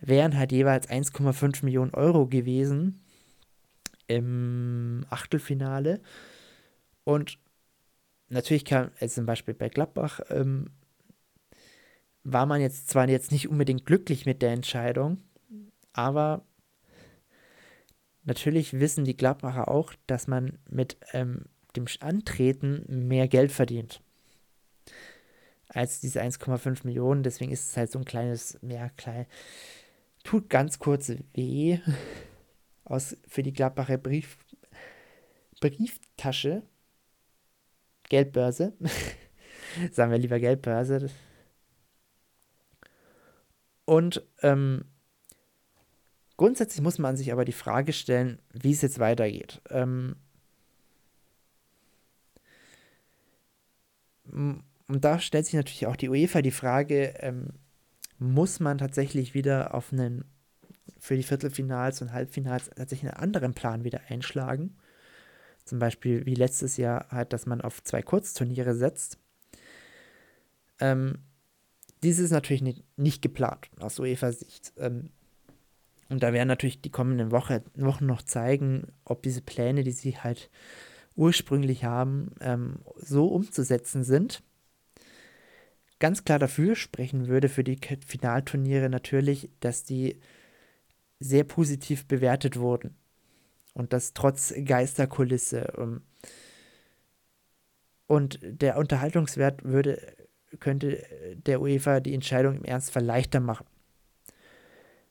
[0.00, 3.00] wären halt jeweils 1,5 Millionen Euro gewesen
[4.06, 6.00] im Achtelfinale.
[7.04, 7.38] Und
[8.28, 10.70] natürlich kam, also zum Beispiel bei Gladbach, ähm,
[12.22, 15.18] war man jetzt zwar jetzt nicht unbedingt glücklich mit der Entscheidung,
[15.92, 16.42] aber
[18.24, 21.44] natürlich wissen die Gladbacher auch, dass man mit ähm,
[21.76, 24.00] dem Antreten mehr Geld verdient
[25.68, 27.22] als diese 1,5 Millionen.
[27.22, 29.26] Deswegen ist es halt so ein kleines, ja, klein.
[30.24, 31.78] Tut ganz kurz weh.
[32.84, 34.38] Aus, für die Gladbacher Brief,
[35.60, 36.62] Brieftasche.
[38.08, 38.72] Geldbörse.
[39.92, 41.10] Sagen wir lieber Geldbörse.
[43.84, 44.84] Und ähm,
[46.36, 49.60] grundsätzlich muss man sich aber die Frage stellen, wie es jetzt weitergeht.
[49.70, 50.16] Ähm,
[54.32, 57.50] und da stellt sich natürlich auch die UEFA die Frage, ähm,
[58.18, 60.24] muss man tatsächlich wieder auf einen,
[60.98, 64.76] für die Viertelfinals und Halbfinals tatsächlich einen anderen Plan wieder einschlagen?
[65.64, 69.18] Zum Beispiel wie letztes Jahr halt, dass man auf zwei Kurzturniere setzt.
[70.78, 71.18] Ähm,
[72.02, 74.74] dies ist natürlich nicht, nicht geplant aus UEFA-Sicht.
[74.76, 75.10] Ähm,
[76.10, 80.18] und da werden natürlich die kommenden Woche, Wochen noch zeigen, ob diese Pläne, die sie
[80.18, 80.50] halt
[81.16, 84.42] ursprünglich haben, ähm, so umzusetzen sind
[85.98, 90.20] ganz klar dafür sprechen würde für die Finalturniere natürlich, dass die
[91.20, 92.96] sehr positiv bewertet wurden.
[93.72, 95.72] Und das trotz Geisterkulisse.
[95.76, 96.02] Ähm,
[98.06, 100.16] und der Unterhaltungswert würde,
[100.60, 101.04] könnte
[101.46, 103.66] der UEFA die Entscheidung im Ernstfall leichter machen.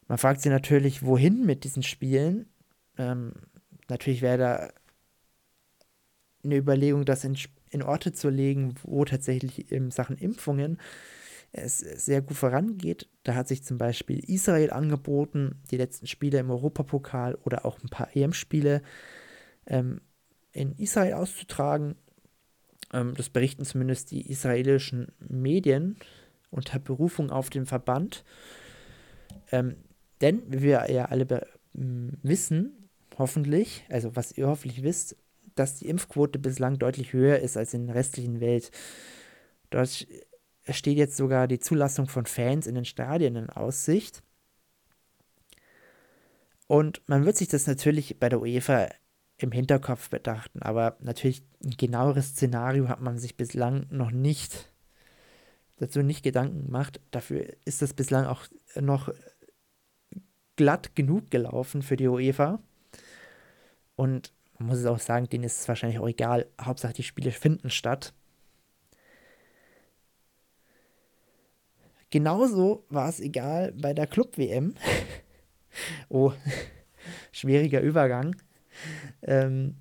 [0.08, 2.48] Man fragt sich natürlich, wohin mit diesen Spielen.
[2.98, 3.34] Ähm,
[3.90, 4.70] natürlich wäre da
[6.44, 7.36] eine Überlegung, das in
[7.74, 10.78] in Orte zu legen, wo tatsächlich in Sachen Impfungen
[11.52, 13.08] es sehr gut vorangeht.
[13.24, 17.90] Da hat sich zum Beispiel Israel angeboten, die letzten Spiele im Europapokal oder auch ein
[17.90, 18.82] paar EM-Spiele
[19.68, 20.02] ähm,
[20.52, 21.96] in Israel auszutragen.
[22.92, 25.98] Ähm, das berichten zumindest die israelischen Medien
[26.50, 28.24] unter Berufung auf den Verband.
[29.52, 29.76] Ähm,
[30.22, 35.18] denn, wie wir ja alle wissen, hoffentlich, also was ihr hoffentlich wisst,
[35.56, 38.72] dass die Impfquote bislang deutlich höher ist als in der restlichen Welt.
[39.70, 40.08] Dort
[40.70, 44.24] steht jetzt sogar die Zulassung von Fans in den Stadien in Aussicht.
[46.68, 48.88] Und man wird sich das natürlich bei der UEFA
[49.38, 54.72] im Hinterkopf betrachten, aber natürlich ein genaueres Szenario hat man sich bislang noch nicht
[55.78, 57.00] dazu nicht Gedanken gemacht.
[57.12, 58.46] Dafür ist das bislang auch
[58.80, 59.14] noch
[60.56, 62.60] glatt genug gelaufen für die UEFA.
[63.96, 64.34] Und
[64.64, 66.48] man muss es auch sagen, denen ist es wahrscheinlich auch egal.
[66.62, 68.14] Hauptsache die Spiele finden statt.
[72.12, 74.76] Genauso war es egal bei der Club-WM.
[76.10, 76.32] oh,
[77.34, 78.38] schwieriger Übergang.
[79.22, 79.76] Ähm,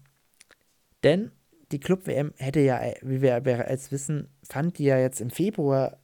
[1.05, 1.31] denn
[1.71, 6.01] die Club-WM hätte ja, wie wir bereits wissen, fand die ja jetzt im Februar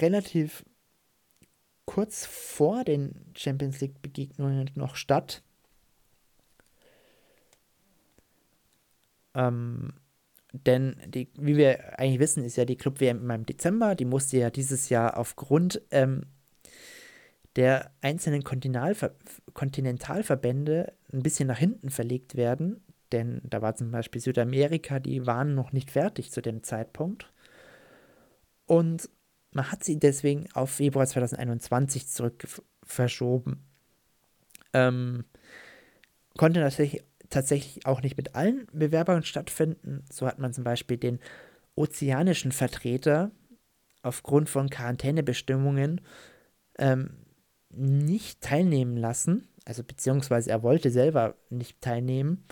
[0.00, 0.64] relativ
[1.84, 5.44] kurz vor den Champions League-Begegnungen noch statt.
[9.34, 9.94] Ähm,
[10.52, 13.96] denn die, wie wir eigentlich wissen, ist ja die Club-WM immer im Dezember.
[13.96, 16.26] Die musste ja dieses Jahr aufgrund ähm,
[17.56, 22.84] der einzelnen Kontinentalverbände ein bisschen nach hinten verlegt werden.
[23.12, 27.32] Denn da war zum Beispiel Südamerika, die waren noch nicht fertig zu dem Zeitpunkt.
[28.66, 29.10] Und
[29.52, 32.46] man hat sie deswegen auf Februar 2021 zurück
[32.82, 33.62] verschoben.
[34.72, 35.24] Ähm,
[36.36, 40.04] konnte natürlich tatsächlich auch nicht mit allen Bewerbern stattfinden.
[40.10, 41.20] So hat man zum Beispiel den
[41.74, 43.30] ozeanischen Vertreter
[44.02, 46.00] aufgrund von Quarantänebestimmungen
[46.78, 47.16] ähm,
[47.70, 49.48] nicht teilnehmen lassen.
[49.64, 52.44] Also beziehungsweise er wollte selber nicht teilnehmen.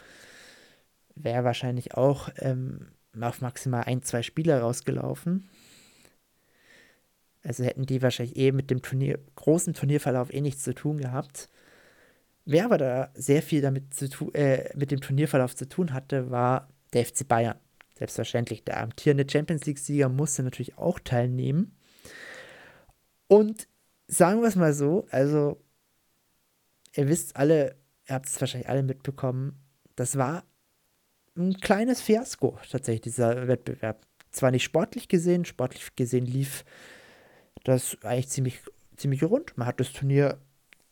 [1.14, 5.48] Wäre wahrscheinlich auch ähm, auf maximal ein, zwei Spieler rausgelaufen.
[7.44, 11.48] Also hätten die wahrscheinlich eh mit dem Turnier, großen Turnierverlauf eh nichts zu tun gehabt.
[12.44, 16.30] Wer aber da sehr viel damit zu tun, äh, mit dem Turnierverlauf zu tun hatte,
[16.30, 17.58] war der FC Bayern.
[17.96, 21.76] Selbstverständlich, der amtierende Champions League-Sieger musste natürlich auch teilnehmen.
[23.28, 23.68] Und
[24.08, 25.62] sagen wir es mal so, also
[26.96, 27.76] ihr wisst alle,
[28.08, 29.58] ihr habt es wahrscheinlich alle mitbekommen,
[29.94, 30.44] das war
[31.36, 34.04] ein kleines Fiasko tatsächlich, dieser Wettbewerb.
[34.30, 36.64] Zwar nicht sportlich gesehen, sportlich gesehen lief
[37.64, 38.60] das eigentlich ziemlich,
[38.96, 39.56] ziemlich rund.
[39.56, 40.38] Man hat das Turnier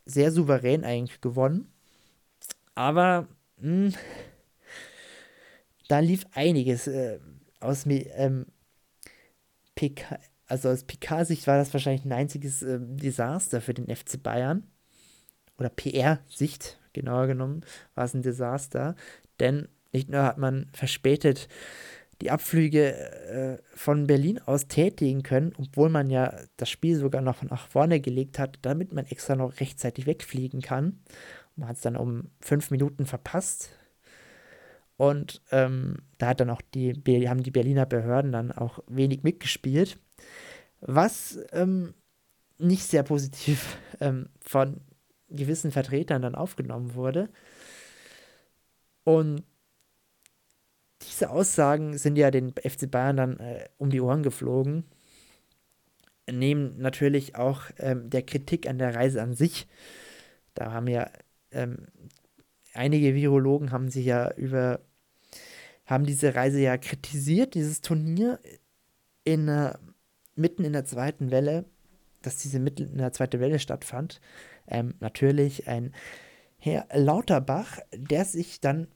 [0.04, 1.72] sehr souverän eigentlich gewonnen.
[2.74, 3.28] Aber
[3.58, 3.94] mh, hm,
[5.88, 7.18] da lief einiges äh,
[7.58, 8.46] aus ähm,
[9.74, 14.64] PK, also aus PK-Sicht war das wahrscheinlich ein einziges äh, Desaster für den FC Bayern.
[15.58, 18.94] Oder PR-Sicht, genauer genommen, war es ein Desaster.
[19.40, 21.48] Denn nicht nur hat man verspätet
[22.20, 27.42] die Abflüge äh, von Berlin aus tätigen können, obwohl man ja das Spiel sogar noch
[27.42, 31.00] nach vorne gelegt hat, damit man extra noch rechtzeitig wegfliegen kann.
[31.56, 33.70] Man hat es dann um fünf Minuten verpasst.
[34.96, 36.92] Und ähm, da hat dann auch die,
[37.26, 39.98] haben die Berliner Behörden dann auch wenig mitgespielt.
[40.82, 41.94] Was ähm,
[42.58, 44.82] nicht sehr positiv ähm, von
[45.30, 47.30] gewissen Vertretern dann aufgenommen wurde.
[49.04, 49.44] Und
[51.02, 54.84] diese Aussagen sind ja den FC Bayern dann äh, um die Ohren geflogen.
[56.30, 59.66] Neben natürlich auch ähm, der Kritik an der Reise an sich.
[60.54, 61.10] Da haben ja
[61.50, 61.86] ähm,
[62.74, 64.80] einige Virologen haben sich ja über,
[65.86, 68.38] haben diese Reise ja kritisiert, dieses Turnier
[69.24, 69.74] in, äh,
[70.34, 71.64] mitten in der zweiten Welle,
[72.22, 74.20] dass diese mitten in der zweiten Welle stattfand.
[74.68, 75.92] Ähm, natürlich ein
[76.58, 78.86] Herr Lauterbach, der sich dann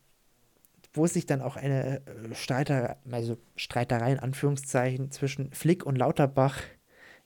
[0.95, 6.63] wo sich dann auch eine äh, Streiter, also Streiterei in Anführungszeichen zwischen Flick und Lauterbach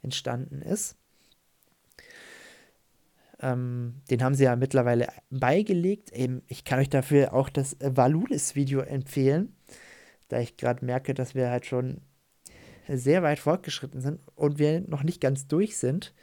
[0.02, 0.96] entstanden ist.
[3.40, 6.12] Ähm, den haben sie ja mittlerweile beigelegt.
[6.12, 9.54] Eben, ich kann euch dafür auch das Valulis-Video empfehlen,
[10.28, 12.00] da ich gerade merke, dass wir halt schon
[12.88, 16.14] sehr weit fortgeschritten sind und wir noch nicht ganz durch sind.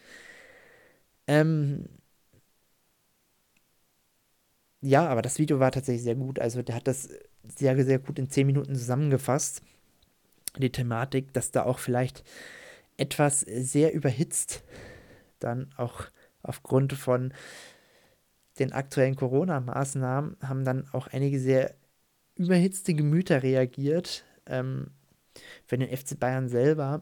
[1.28, 1.88] Ähm,
[4.86, 6.40] ja, aber das Video war tatsächlich sehr gut.
[6.40, 7.10] Also der hat das
[7.56, 9.62] sehr, sehr gut in 10 Minuten zusammengefasst.
[10.58, 12.24] Die Thematik, dass da auch vielleicht
[12.98, 14.64] etwas sehr überhitzt
[15.40, 16.06] dann auch
[16.44, 17.34] aufgrund von
[18.60, 21.76] den aktuellen Corona-Maßnahmen haben dann auch einige sehr
[22.36, 24.24] überhitzte Gemüter reagiert.
[24.46, 24.92] Ähm,
[25.66, 27.02] für den FC Bayern selber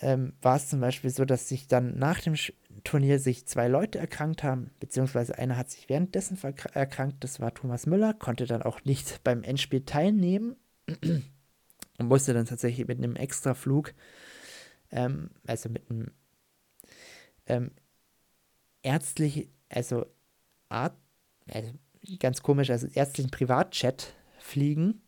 [0.00, 2.34] ähm, war es zum Beispiel so, dass sich dann nach dem
[2.84, 6.38] Turnier sich zwei Leute erkrankt haben, beziehungsweise einer hat sich währenddessen
[6.72, 10.56] erkrankt, das war Thomas Müller, konnte dann auch nicht beim Endspiel teilnehmen
[11.98, 13.94] und musste dann tatsächlich mit einem Extraflug,
[14.90, 16.10] ähm, also mit einem
[17.46, 17.70] ähm,
[18.82, 20.06] ärztlich, also
[20.68, 20.96] Art,
[21.48, 21.72] also
[22.18, 25.02] ganz komisch, also ärztlichen Privatchat fliegen.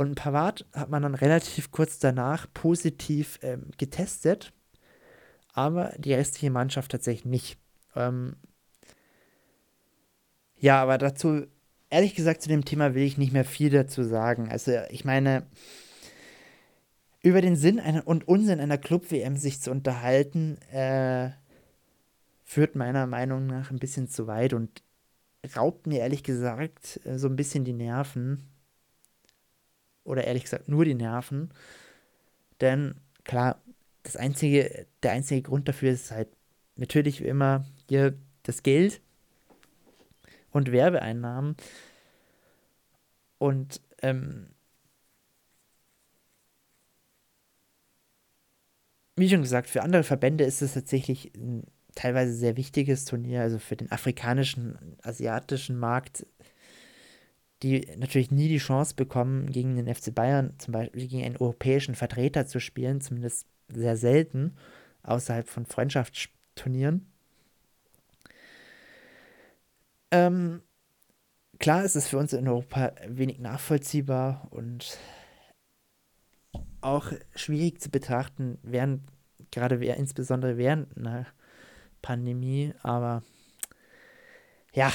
[0.00, 4.50] Und Pavard hat man dann relativ kurz danach positiv ähm, getestet,
[5.52, 7.58] aber die restliche Mannschaft tatsächlich nicht.
[7.94, 8.36] Ähm,
[10.56, 11.42] ja, aber dazu,
[11.90, 14.48] ehrlich gesagt, zu dem Thema will ich nicht mehr viel dazu sagen.
[14.50, 15.46] Also, ich meine,
[17.20, 21.28] über den Sinn einer, und Unsinn einer Club-WM sich zu unterhalten, äh,
[22.42, 24.82] führt meiner Meinung nach ein bisschen zu weit und
[25.54, 28.49] raubt mir ehrlich gesagt äh, so ein bisschen die Nerven.
[30.04, 31.50] Oder ehrlich gesagt nur die Nerven.
[32.60, 32.94] Denn
[33.24, 33.60] klar,
[34.02, 36.28] das einzige, der einzige Grund dafür ist halt
[36.76, 39.00] natürlich wie immer hier das Geld
[40.50, 41.56] und Werbeeinnahmen.
[43.38, 44.48] Und ähm,
[49.16, 53.58] wie schon gesagt, für andere Verbände ist es tatsächlich ein teilweise sehr wichtiges Turnier, also
[53.58, 56.26] für den afrikanischen, asiatischen Markt,
[57.62, 61.94] die natürlich nie die Chance bekommen, gegen den FC Bayern zum Beispiel gegen einen europäischen
[61.94, 64.56] Vertreter zu spielen, zumindest sehr selten,
[65.02, 67.06] außerhalb von Freundschaftsturnieren.
[70.10, 70.62] Ähm,
[71.58, 74.98] klar ist es für uns in Europa wenig nachvollziehbar und
[76.80, 79.02] auch schwierig zu betrachten, während,
[79.50, 81.26] gerade insbesondere während einer
[82.02, 83.22] Pandemie, aber
[84.72, 84.92] ja,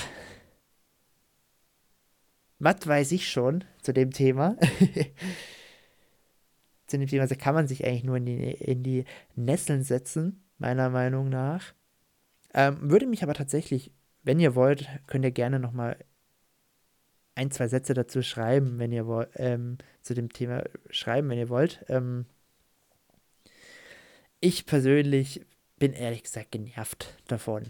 [2.65, 4.57] was weiß ich schon zu dem Thema?
[6.87, 9.05] zu dem Thema kann man sich eigentlich nur in die, in die
[9.35, 11.73] Nesseln setzen, meiner Meinung nach.
[12.53, 13.91] Ähm, würde mich aber tatsächlich
[14.25, 15.97] wenn ihr wollt, könnt ihr gerne nochmal
[17.35, 21.49] ein, zwei Sätze dazu schreiben, wenn ihr wollt, ähm, zu dem Thema schreiben, wenn ihr
[21.49, 21.85] wollt.
[21.89, 22.25] Ähm,
[24.39, 25.45] ich persönlich
[25.77, 27.67] bin ehrlich gesagt genervt davon.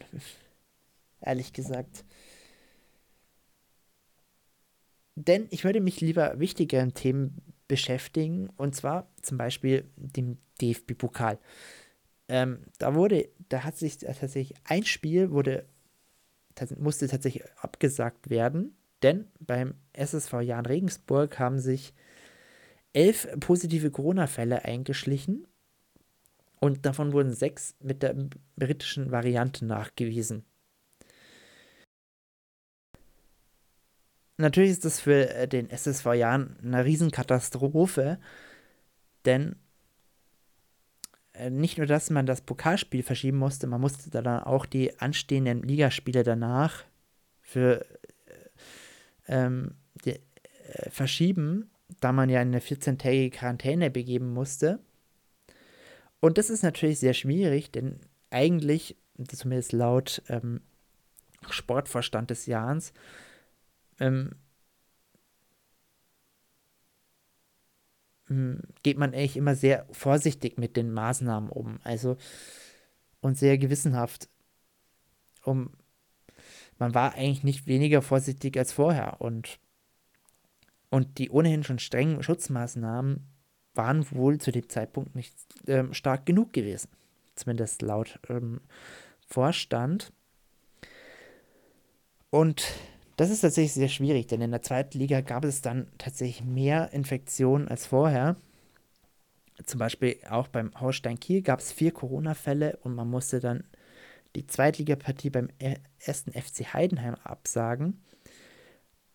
[1.22, 2.06] ehrlich gesagt.
[5.16, 11.40] Denn ich würde mich lieber wichtigeren Themen beschäftigen, und zwar zum Beispiel dem DFB-Pokal.
[12.28, 15.66] Ähm, da wurde, da hat sich tatsächlich ein Spiel wurde
[16.78, 21.94] musste tatsächlich abgesagt werden, denn beim SSV Jan Regensburg haben sich
[22.94, 25.48] elf positive Corona-Fälle eingeschlichen
[26.60, 28.16] und davon wurden sechs mit der
[28.56, 30.46] britischen Variante nachgewiesen.
[34.38, 38.20] Natürlich ist das für äh, den SSV Jan eine Riesenkatastrophe,
[39.26, 39.56] denn
[41.34, 45.64] äh, nicht nur, dass man das Pokalspiel verschieben musste, man musste dann auch die anstehenden
[45.64, 46.84] Ligaspiele danach
[47.42, 47.86] für
[48.26, 48.36] äh,
[49.28, 51.70] ähm, die, äh, verschieben,
[52.02, 54.80] da man ja in eine 14-tägige Quarantäne begeben musste.
[56.20, 58.00] Und das ist natürlich sehr schwierig, denn
[58.32, 60.62] eigentlich, zumindest laut ähm,
[61.50, 62.94] Sportvorstand des Jahres,
[64.00, 64.32] ähm,
[68.28, 71.80] Hm, geht man eigentlich immer sehr vorsichtig mit den Maßnahmen um.
[71.84, 72.18] Also
[73.22, 74.30] und sehr gewissenhaft.
[75.44, 75.72] Um,
[76.80, 79.22] man war eigentlich nicht weniger vorsichtig als vorher.
[79.22, 79.60] Und,
[80.90, 83.28] und die ohnehin schon strengen Schutzmaßnahmen
[83.76, 85.36] waren wohl zu dem Zeitpunkt nicht
[85.68, 86.90] ähm, stark genug gewesen.
[87.36, 88.62] Zumindest laut ähm,
[89.28, 90.12] Vorstand.
[92.32, 92.66] Und
[93.16, 96.92] das ist tatsächlich sehr schwierig, denn in der zweiten Liga gab es dann tatsächlich mehr
[96.92, 98.36] Infektionen als vorher.
[99.64, 103.64] Zum Beispiel auch beim Hausstein Kiel gab es vier Corona-Fälle und man musste dann
[104.36, 108.02] die Zweitligapartie beim e-, ersten FC Heidenheim absagen.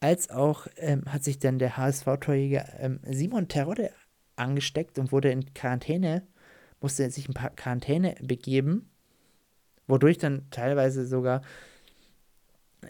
[0.00, 3.90] Als auch ähm, hat sich dann der HSV-Torjäger ähm, Simon Terodde
[4.36, 6.26] angesteckt und wurde in Quarantäne,
[6.80, 8.88] musste sich in Quarantäne begeben,
[9.86, 11.42] wodurch dann teilweise sogar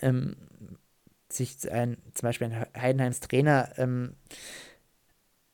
[0.01, 0.37] ähm,
[1.33, 4.15] sich ein, zum Beispiel ein Heidenheims Trainer ähm,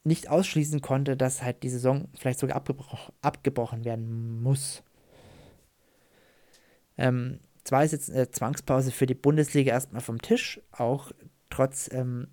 [0.04, 4.82] nicht ausschließen konnte, dass halt die Saison vielleicht sogar abgebroch, abgebrochen werden muss.
[6.96, 11.10] Ähm, zwar ist jetzt eine Zwangspause für die Bundesliga erstmal vom Tisch, auch
[11.50, 12.28] trotz, ähm,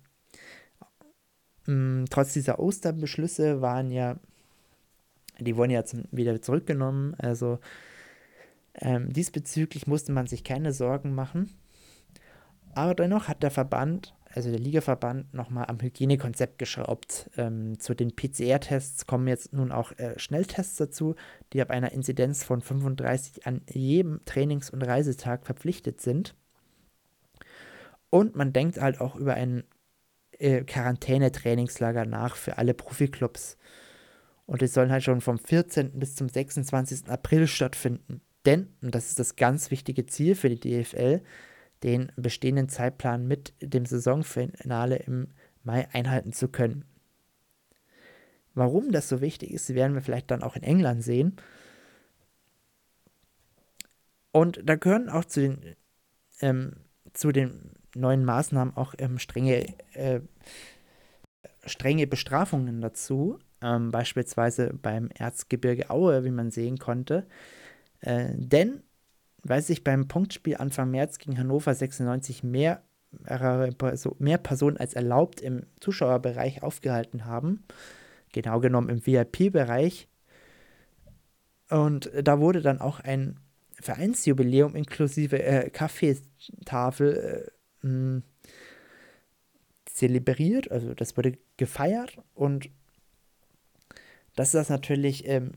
[1.66, 4.20] mh, trotz dieser Osterbeschlüsse waren ja,
[5.40, 7.58] die wurden ja zum, wieder zurückgenommen, also
[8.74, 11.50] ähm, diesbezüglich musste man sich keine Sorgen machen.
[12.74, 17.30] Aber dennoch hat der Verband, also der Ligaverband, nochmal am Hygienekonzept geschraubt.
[17.36, 21.14] Ähm, zu den PCR-Tests kommen jetzt nun auch äh, Schnelltests dazu,
[21.52, 26.34] die ab einer Inzidenz von 35 an jedem Trainings- und Reisetag verpflichtet sind.
[28.10, 29.64] Und man denkt halt auch über ein
[30.38, 33.56] äh, Quarantäne-Trainingslager nach für alle Profiklubs.
[34.46, 35.98] Und es sollen halt schon vom 14.
[35.98, 37.08] bis zum 26.
[37.08, 38.20] April stattfinden.
[38.44, 41.22] Denn, und das ist das ganz wichtige Ziel für die DFL,
[41.84, 45.28] den bestehenden Zeitplan mit dem Saisonfinale im
[45.62, 46.84] Mai einhalten zu können.
[48.54, 51.36] Warum das so wichtig ist, werden wir vielleicht dann auch in England sehen.
[54.32, 55.76] Und da gehören auch zu den,
[56.40, 56.72] ähm,
[57.12, 60.20] zu den neuen Maßnahmen auch ähm, strenge, äh,
[61.66, 63.38] strenge Bestrafungen dazu.
[63.60, 67.26] Ähm, beispielsweise beim Erzgebirge Aue, wie man sehen konnte.
[68.00, 68.82] Äh, denn
[69.44, 72.82] weil sich beim Punktspiel Anfang März gegen Hannover 96 mehr,
[74.18, 77.64] mehr Personen als erlaubt im Zuschauerbereich aufgehalten haben,
[78.32, 80.08] genau genommen im VIP-Bereich.
[81.70, 83.38] Und da wurde dann auch ein
[83.80, 87.50] Vereinsjubiläum inklusive äh, Kaffeetafel
[87.82, 88.20] äh,
[89.84, 92.18] zelebriert, also das wurde gefeiert.
[92.34, 92.70] Und
[94.36, 95.52] dass das natürlich ähm,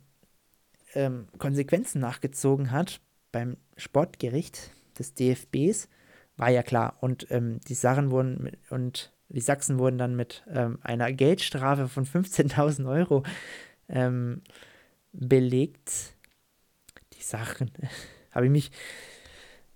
[0.94, 5.88] ähm, Konsequenzen nachgezogen hat beim Sportgericht des DFBs,
[6.36, 6.98] war ja klar.
[7.02, 11.88] Und ähm, die Sachen wurden mit, und die Sachsen wurden dann mit ähm, einer Geldstrafe
[11.88, 13.24] von 15.000 Euro
[13.90, 14.42] ähm,
[15.12, 16.16] belegt.
[17.14, 17.72] Die Sachen.
[18.32, 18.72] habe ich mich,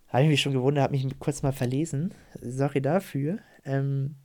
[0.08, 2.14] habe ich mich schon gewundert, habe mich kurz mal verlesen.
[2.41, 3.39] Sorry dafür.
[3.66, 4.16] Ähm,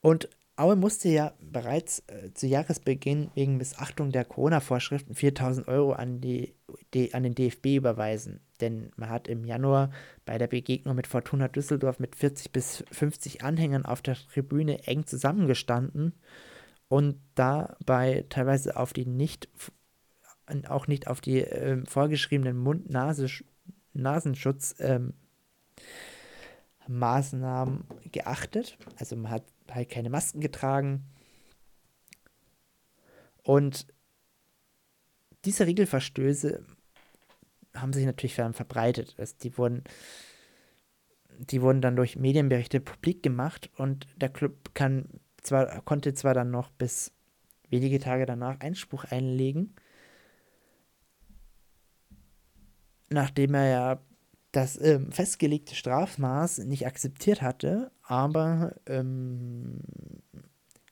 [0.00, 6.20] und Aue musste ja bereits äh, zu Jahresbeginn wegen Missachtung der Corona-Vorschriften 4000 Euro an,
[6.20, 6.54] die,
[6.94, 8.38] die, an den DFB überweisen.
[8.60, 9.90] Denn man hat im Januar
[10.24, 15.06] bei der Begegnung mit Fortuna Düsseldorf mit 40 bis 50 Anhängern auf der Tribüne eng
[15.06, 16.14] zusammengestanden
[16.86, 19.48] und dabei teilweise auf die nicht,
[20.68, 25.14] auch nicht auf die äh, vorgeschriebenen Mund-Nasenschutz ähm,
[28.12, 28.78] geachtet.
[28.98, 31.04] Also man hat halt keine Masken getragen.
[33.42, 33.86] Und
[35.44, 36.64] diese Regelverstöße
[37.74, 39.14] haben sich natürlich verbreitet.
[39.18, 39.84] Also die wurden,
[41.38, 45.08] die wurden dann durch Medienberichte publik gemacht und der Club kann
[45.42, 47.12] zwar, konnte zwar dann noch bis
[47.68, 49.74] wenige Tage danach Einspruch einlegen,
[53.10, 54.00] nachdem er ja
[54.56, 59.80] das ähm, festgelegte Strafmaß nicht akzeptiert hatte, aber ähm,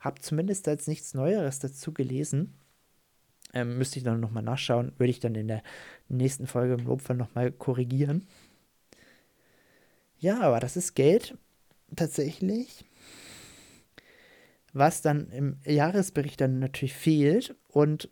[0.01, 2.55] habe zumindest jetzt nichts Neueres dazu gelesen.
[3.55, 5.63] Ähm, müsste ich dann nochmal nachschauen, würde ich dann in der
[6.09, 8.27] nächsten Folge im Notfall nochmal korrigieren.
[10.19, 11.37] Ja, aber das ist Geld
[11.95, 12.85] tatsächlich,
[14.73, 18.09] was dann im Jahresbericht dann natürlich fehlt und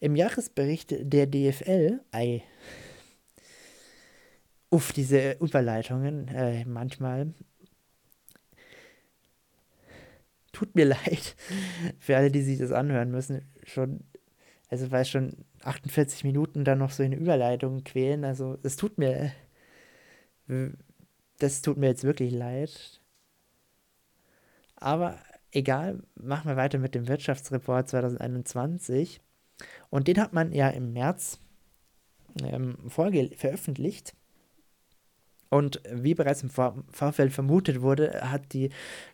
[0.00, 2.42] im Jahresbericht der DFL, ei,
[4.74, 7.32] uff, diese Überleitungen äh, manchmal.
[10.52, 11.36] Tut mir leid
[11.98, 13.42] für alle, die sich das anhören müssen.
[13.64, 14.00] Schon,
[14.68, 18.24] also weil schon 48 Minuten dann noch so eine Überleitung quälen.
[18.24, 19.32] Also es tut mir,
[21.38, 23.00] das tut mir jetzt wirklich leid.
[24.76, 25.18] Aber
[25.52, 29.20] egal, machen wir weiter mit dem Wirtschaftsreport 2021.
[29.88, 31.38] Und den hat man ja im März
[32.42, 34.14] ähm, veröffentlicht.
[35.54, 38.70] Und wie bereits im Vor Vorfeld vermutet wurde, hat die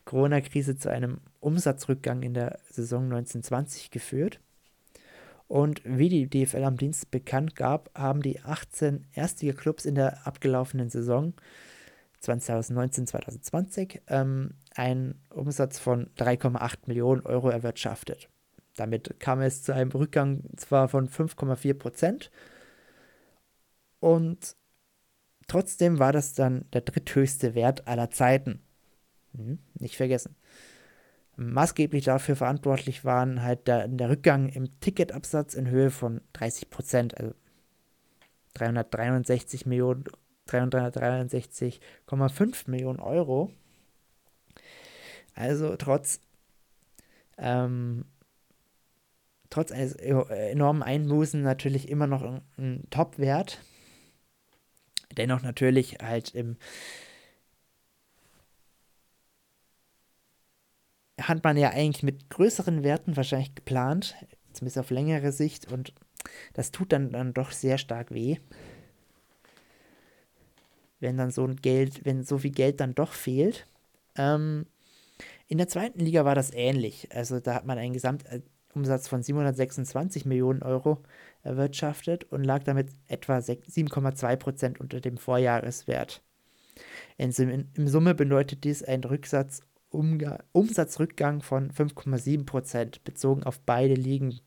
[0.06, 4.40] Corona-Krise zu einem Umsatzrückgang in der Saison 1920 geführt.
[5.48, 10.88] Und wie die DFL am Dienst bekannt gab, haben die 18 Erstliga-Clubs in der abgelaufenen
[10.88, 11.34] Saison
[12.22, 18.30] 2019-2020 ähm, einen Umsatz von 3,8 Millionen Euro erwirtschaftet.
[18.76, 22.30] Damit kam es zu einem Rückgang zwar von 5,4 Prozent
[23.98, 24.56] und
[25.50, 28.62] Trotzdem war das dann der dritthöchste Wert aller Zeiten.
[29.34, 30.36] Hm, nicht vergessen.
[31.34, 37.18] Maßgeblich dafür verantwortlich waren halt der, der Rückgang im Ticketabsatz in Höhe von 30 Prozent,
[37.18, 37.34] also
[38.54, 40.04] 363 Millionen,
[40.46, 43.50] 363,5 Millionen Euro.
[45.34, 46.20] Also trotz,
[47.38, 48.04] ähm,
[49.50, 53.58] trotz eines enormen Einbußen natürlich immer noch ein, ein Top-Wert
[55.16, 56.56] dennoch natürlich halt im
[61.20, 64.14] hat man ja eigentlich mit größeren Werten wahrscheinlich geplant,
[64.52, 65.92] zumindest auf längere Sicht und
[66.54, 68.38] das tut dann, dann doch sehr stark weh.
[70.98, 73.66] Wenn dann so ein Geld, wenn so viel Geld dann doch fehlt.
[74.16, 74.66] Ähm,
[75.48, 77.08] in der zweiten Liga war das ähnlich.
[77.14, 81.02] Also da hat man einen Gesamtumsatz von 726 Millionen Euro
[81.42, 86.22] erwirtschaftet und lag damit etwa 7,2 Prozent unter dem Vorjahreswert.
[87.16, 87.30] In,
[87.74, 94.40] in Summe bedeutet dies einen Rücksatz, Umsatzrückgang von 5,7 Prozent bezogen auf beide Ligen.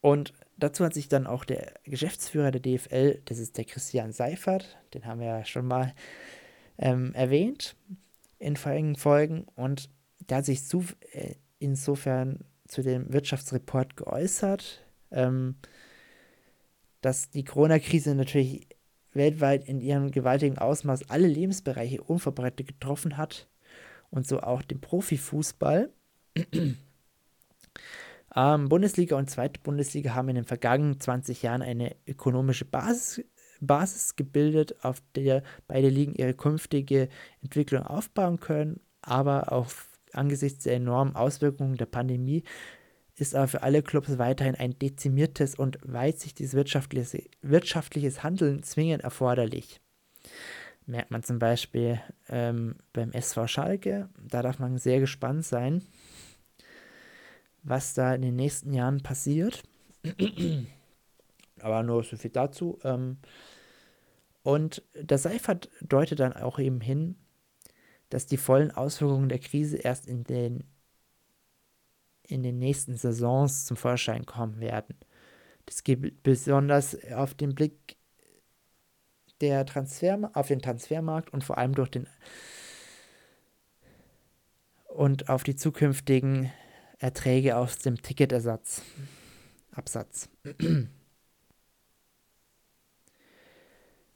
[0.00, 4.78] Und dazu hat sich dann auch der Geschäftsführer der DFL, das ist der Christian Seifert,
[4.94, 5.94] den haben wir ja schon mal
[6.76, 7.76] ähm, erwähnt
[8.38, 9.90] in vorigen Folgen und
[10.28, 15.56] der hat sich zu, äh, insofern zu dem Wirtschaftsreport geäußert, ähm,
[17.00, 18.68] dass die Corona-Krise natürlich
[19.12, 23.48] weltweit in ihrem gewaltigen Ausmaß alle Lebensbereiche unverbreitet getroffen hat
[24.10, 25.90] und so auch den Profifußball.
[28.36, 33.24] ähm, Bundesliga und Zweite Bundesliga haben in den vergangenen 20 Jahren eine ökonomische Basis,
[33.60, 37.08] Basis gebildet, auf der beide Ligen ihre künftige
[37.42, 39.66] Entwicklung aufbauen können, aber auch
[40.12, 42.44] angesichts der enormen Auswirkungen der Pandemie
[43.20, 49.80] ist aber für alle Clubs weiterhin ein dezimiertes und weitsichtiges wirtschaftliches, wirtschaftliches Handeln zwingend erforderlich.
[50.86, 55.82] Merkt man zum Beispiel ähm, beim SV Schalke, da darf man sehr gespannt sein,
[57.62, 59.62] was da in den nächsten Jahren passiert.
[61.60, 62.78] Aber nur so viel dazu.
[62.84, 63.18] Ähm,
[64.42, 67.16] und der Seifert deutet dann auch eben hin,
[68.08, 70.64] dass die vollen Auswirkungen der Krise erst in den,
[72.28, 74.96] in den nächsten Saisons zum Vorschein kommen werden.
[75.66, 77.96] Das geht besonders auf den Blick
[79.40, 82.06] der Transfer, auf den Transfermarkt und vor allem durch den
[84.88, 86.50] und auf die zukünftigen
[86.98, 88.82] Erträge aus dem Ticketersatz.
[89.70, 90.28] Absatz.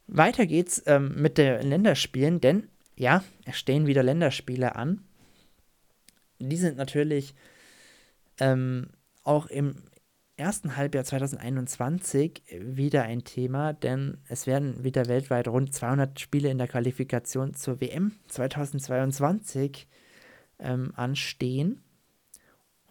[0.08, 5.04] Weiter geht's ähm, mit den Länderspielen, denn ja, es stehen wieder Länderspiele an.
[6.40, 7.34] Die sind natürlich
[8.38, 8.88] ähm,
[9.22, 9.74] auch im
[10.36, 16.58] ersten Halbjahr 2021 wieder ein Thema, denn es werden wieder weltweit rund 200 Spiele in
[16.58, 19.86] der Qualifikation zur WM 2022
[20.58, 21.82] ähm, anstehen.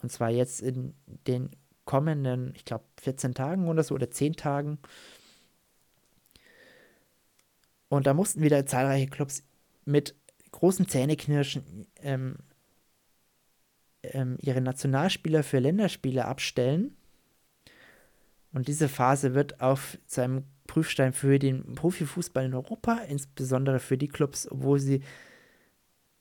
[0.01, 0.93] Und zwar jetzt in
[1.27, 1.49] den
[1.85, 4.79] kommenden, ich glaube, 14 Tagen oder so oder 10 Tagen.
[7.89, 9.43] Und da mussten wieder zahlreiche Clubs
[9.83, 10.15] mit
[10.51, 12.37] großen Zähneknirschen ähm,
[14.03, 16.95] ähm, ihre Nationalspieler für Länderspiele abstellen.
[18.53, 24.07] Und diese Phase wird auf seinem Prüfstein für den Profifußball in Europa, insbesondere für die
[24.07, 25.01] Clubs, obwohl sie,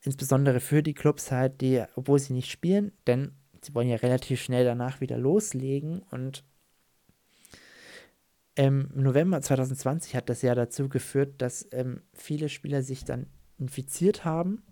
[0.02, 4.40] insbesondere für die Clubs halt, die, obwohl sie nicht spielen, denn sie wollen ja relativ
[4.40, 6.44] schnell danach wieder loslegen und
[8.56, 13.26] ähm, im November 2020 hat das ja dazu geführt, dass ähm, viele Spieler sich dann
[13.58, 14.62] infiziert haben.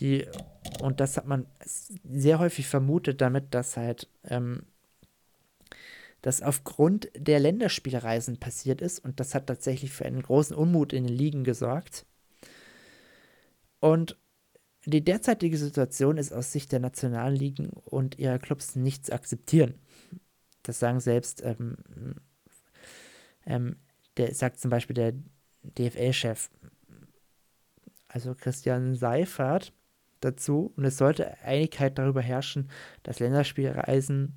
[0.00, 0.26] Die,
[0.80, 1.46] und das hat man
[2.04, 4.62] sehr häufig vermutet damit, dass halt ähm,
[6.22, 11.04] das aufgrund der Länderspielreisen passiert ist und das hat tatsächlich für einen großen Unmut in
[11.04, 12.04] den Ligen gesorgt.
[13.80, 14.16] Und
[14.84, 19.74] die derzeitige Situation ist aus Sicht der nationalen Ligen und ihrer Clubs nicht zu akzeptieren.
[20.62, 21.76] Das sagen selbst, ähm,
[23.44, 23.76] ähm,
[24.16, 25.12] der sagt zum Beispiel der
[25.62, 26.50] DFL-Chef,
[28.08, 29.72] also Christian Seifert,
[30.20, 30.72] dazu.
[30.76, 32.70] Und es sollte Einigkeit darüber herrschen,
[33.02, 34.34] dass Länderspielreisen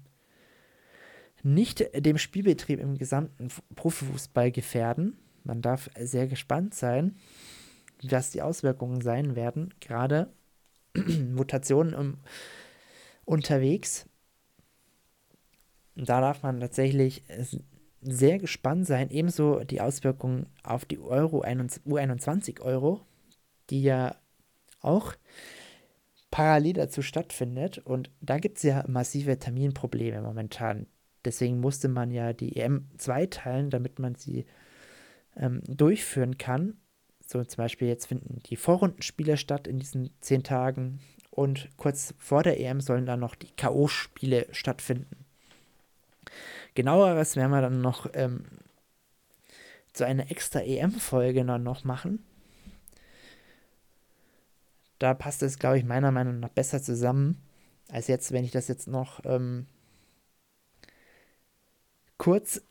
[1.44, 5.18] nicht dem Spielbetrieb im gesamten Profifußball gefährden.
[5.44, 7.16] Man darf sehr gespannt sein,
[8.04, 9.74] was die Auswirkungen sein werden.
[9.80, 10.32] Gerade
[10.96, 12.18] Mutationen um,
[13.26, 14.06] unterwegs.
[15.96, 17.24] Da darf man tatsächlich
[18.02, 19.10] sehr gespannt sein.
[19.10, 23.02] Ebenso die Auswirkungen auf die Euro U21 Euro,
[23.70, 24.16] die ja
[24.82, 25.14] auch
[26.32, 27.80] parallel dazu stattfindet.
[27.80, 30.88] Und da gibt es ja massive Terminprobleme momentan.
[31.26, 34.46] Deswegen musste man ja die EM zweiteilen, damit man sie
[35.36, 36.78] ähm, durchführen kann.
[37.26, 41.00] So zum Beispiel jetzt finden die Vorrundenspiele statt in diesen zehn Tagen
[41.30, 45.26] und kurz vor der EM sollen dann noch die K.O.-Spiele stattfinden.
[46.74, 48.46] Genaueres werden wir dann noch ähm,
[49.94, 52.24] zu einer extra EM-Folge noch machen.
[55.00, 57.42] Da passt es, glaube ich, meiner Meinung nach besser zusammen,
[57.90, 59.66] als jetzt, wenn ich das jetzt noch ähm,
[62.18, 62.62] kurz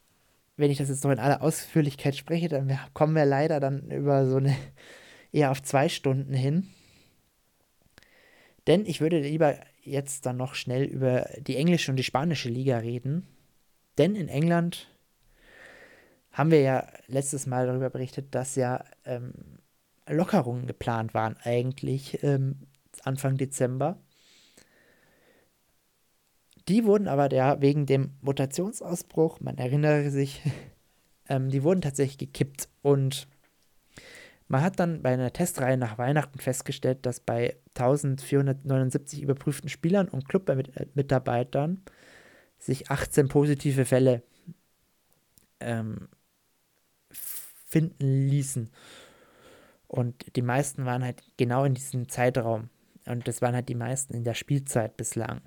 [0.58, 4.28] wenn ich das jetzt noch in aller Ausführlichkeit spreche, dann kommen wir leider dann über
[4.28, 4.54] so eine
[5.32, 6.68] eher auf zwei Stunden hin.
[8.66, 12.78] Denn ich würde lieber jetzt dann noch schnell über die englische und die spanische Liga
[12.78, 13.26] reden.
[13.96, 14.88] Denn in England
[16.32, 19.32] haben wir ja letztes Mal darüber berichtet, dass ja ähm,
[20.10, 22.56] Lockerungen geplant waren, eigentlich ähm,
[23.04, 23.98] Anfang Dezember.
[26.68, 30.42] Die wurden aber ja wegen dem Mutationsausbruch, man erinnere sich,
[31.28, 32.68] ähm, die wurden tatsächlich gekippt.
[32.82, 33.26] Und
[34.48, 40.28] man hat dann bei einer Testreihe nach Weihnachten festgestellt, dass bei 1479 überprüften Spielern und
[40.28, 41.82] Clubmitarbeitern
[42.58, 44.22] sich 18 positive Fälle
[45.60, 46.08] ähm,
[47.10, 48.70] finden ließen.
[49.88, 52.68] Und die meisten waren halt genau in diesem Zeitraum.
[53.06, 55.40] Und das waren halt die meisten in der Spielzeit bislang.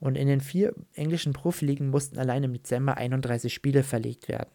[0.00, 4.50] Und in den vier englischen Profiligen mussten allein im Dezember 31 Spiele verlegt werden.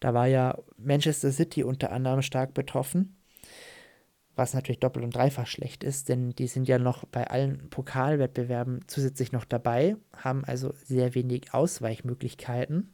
[0.00, 3.16] Da war ja Manchester City unter anderem stark betroffen,
[4.34, 8.80] was natürlich doppelt und dreifach schlecht ist, denn die sind ja noch bei allen Pokalwettbewerben
[8.86, 12.92] zusätzlich noch dabei, haben also sehr wenig Ausweichmöglichkeiten.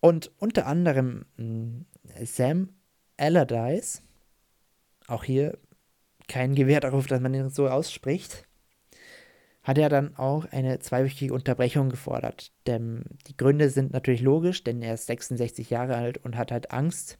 [0.00, 1.86] Und unter anderem hm,
[2.22, 2.70] Sam
[3.16, 4.02] Allardyce,
[5.06, 5.58] auch hier
[6.28, 8.44] kein Gewehr darauf, dass man ihn so ausspricht,
[9.62, 12.52] hat er dann auch eine zweiwöchige Unterbrechung gefordert.
[12.66, 16.70] Denn die Gründe sind natürlich logisch, denn er ist 66 Jahre alt und hat halt
[16.70, 17.18] Angst,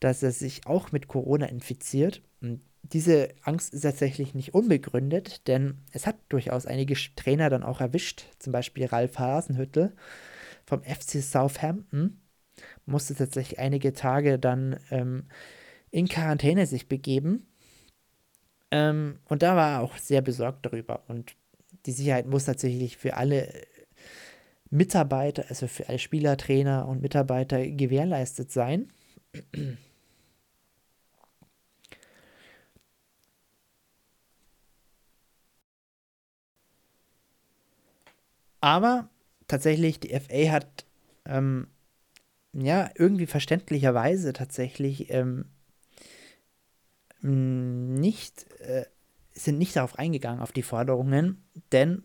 [0.00, 2.22] dass er sich auch mit Corona infiziert.
[2.40, 7.80] Und diese Angst ist tatsächlich nicht unbegründet, denn es hat durchaus einige Trainer dann auch
[7.80, 9.94] erwischt, zum Beispiel Ralf Hasenhüttel
[10.64, 12.20] vom FC Southampton,
[12.86, 15.24] musste tatsächlich einige Tage dann ähm,
[15.90, 17.46] in Quarantäne sich begeben
[18.70, 21.02] ähm, und da war er auch sehr besorgt darüber.
[21.08, 21.34] Und
[21.86, 23.48] die Sicherheit muss tatsächlich für alle
[24.70, 28.92] Mitarbeiter, also für alle Spieler, Trainer und Mitarbeiter gewährleistet sein.
[38.60, 39.08] Aber
[39.46, 40.84] tatsächlich, die FA hat
[41.24, 41.68] ähm,
[42.52, 45.46] ja irgendwie verständlicherweise tatsächlich ähm,
[47.20, 48.84] nicht, äh,
[49.32, 52.04] sind nicht darauf eingegangen, auf die Forderungen, denn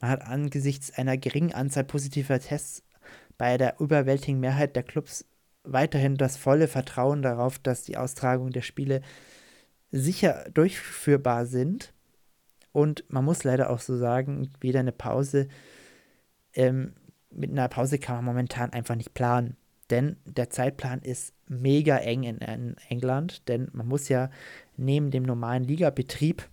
[0.00, 2.82] man hat angesichts einer geringen Anzahl positiver Tests
[3.38, 5.24] bei der überwältigenden Mehrheit der Clubs
[5.64, 9.00] weiterhin das volle Vertrauen darauf, dass die Austragung der Spiele
[9.90, 11.92] sicher durchführbar sind.
[12.72, 15.48] Und man muss leider auch so sagen, wieder eine Pause.
[16.52, 16.94] Ähm,
[17.36, 19.56] mit einer Pause kann man momentan einfach nicht planen.
[19.90, 24.30] Denn der Zeitplan ist mega eng in, in England, denn man muss ja
[24.76, 26.48] neben dem normalen Ligabetrieb,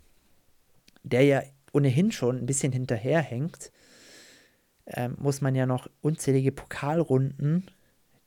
[1.04, 3.72] der ja ohnehin schon ein bisschen hinterherhängt,
[4.86, 7.68] äh, muss man ja noch unzählige Pokalrunden,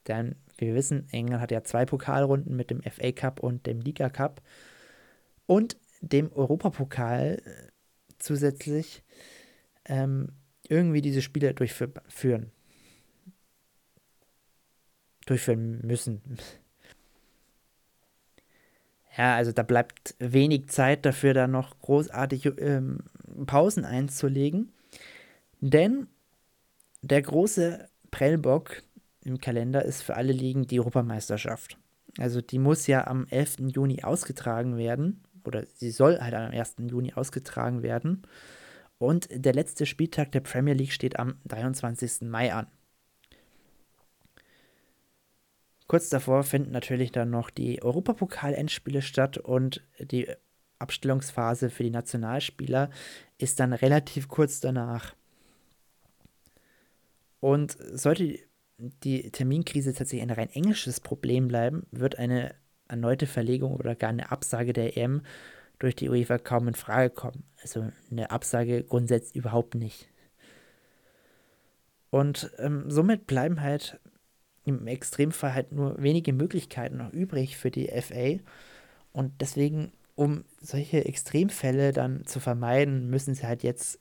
[0.09, 4.09] denn wir wissen, England hat ja zwei Pokalrunden mit dem FA Cup und dem Liga
[4.09, 4.41] Cup
[5.47, 7.69] und dem Europapokal äh,
[8.19, 9.03] zusätzlich
[9.85, 10.29] ähm,
[10.69, 12.51] irgendwie diese Spiele durchführen
[15.27, 16.23] durchführen müssen.
[19.17, 22.99] Ja, also da bleibt wenig Zeit dafür, da noch großartige ähm,
[23.47, 24.73] Pausen einzulegen.
[25.61, 26.09] Denn
[27.01, 28.83] der große Prellbock
[29.23, 31.79] im Kalender ist für alle Ligen die Europameisterschaft.
[32.19, 33.73] Also die muss ja am 11.
[33.73, 35.23] Juni ausgetragen werden.
[35.45, 36.77] Oder sie soll halt am 1.
[36.91, 38.23] Juni ausgetragen werden.
[39.05, 42.23] Und der letzte Spieltag der Premier League steht am 23.
[42.23, 42.67] Mai an.
[45.87, 50.29] Kurz davor finden natürlich dann noch die Europapokal-Endspiele statt und die
[50.79, 52.91] Abstellungsphase für die Nationalspieler
[53.39, 55.15] ist dann relativ kurz danach.
[57.41, 58.39] Und sollte
[58.79, 62.55] die Terminkrise tatsächlich ein rein englisches Problem bleiben, wird eine
[62.89, 65.23] erneute Verlegung oder gar eine Absage der EM
[65.79, 67.45] durch die UEFA kaum in Frage kommen.
[67.63, 70.09] Also eine Absage grundsätzlich überhaupt nicht.
[72.11, 73.99] Und ähm, somit bleiben halt
[74.65, 78.39] im Extremfall halt nur wenige Möglichkeiten noch übrig für die FA.
[79.13, 83.99] Und deswegen, um solche Extremfälle dann zu vermeiden, müssen sie halt jetzt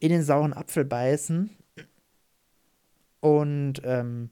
[0.00, 1.50] in den sauren Apfel beißen.
[3.20, 4.30] Und ähm,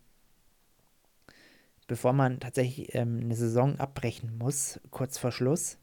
[1.86, 5.78] bevor man tatsächlich ähm, eine Saison abbrechen muss, kurz vor Schluss,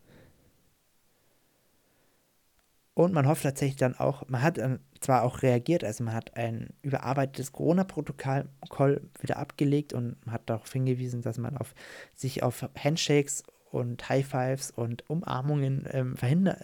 [2.96, 6.38] und man hofft tatsächlich dann auch, man hat dann zwar auch reagiert, also man hat
[6.38, 11.74] ein überarbeitetes Corona-Protokoll wieder abgelegt und hat darauf hingewiesen, dass man auf,
[12.14, 16.60] sich auf Handshakes und High Fives und Umarmungen ähm, verhinder,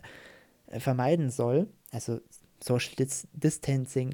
[0.68, 1.68] äh, vermeiden soll.
[1.92, 2.22] Also
[2.64, 4.14] Social Dis Distancing,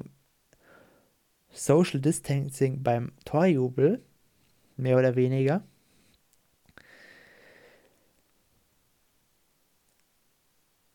[1.50, 4.02] Social Distancing beim Torjubel,
[4.76, 5.62] mehr oder weniger.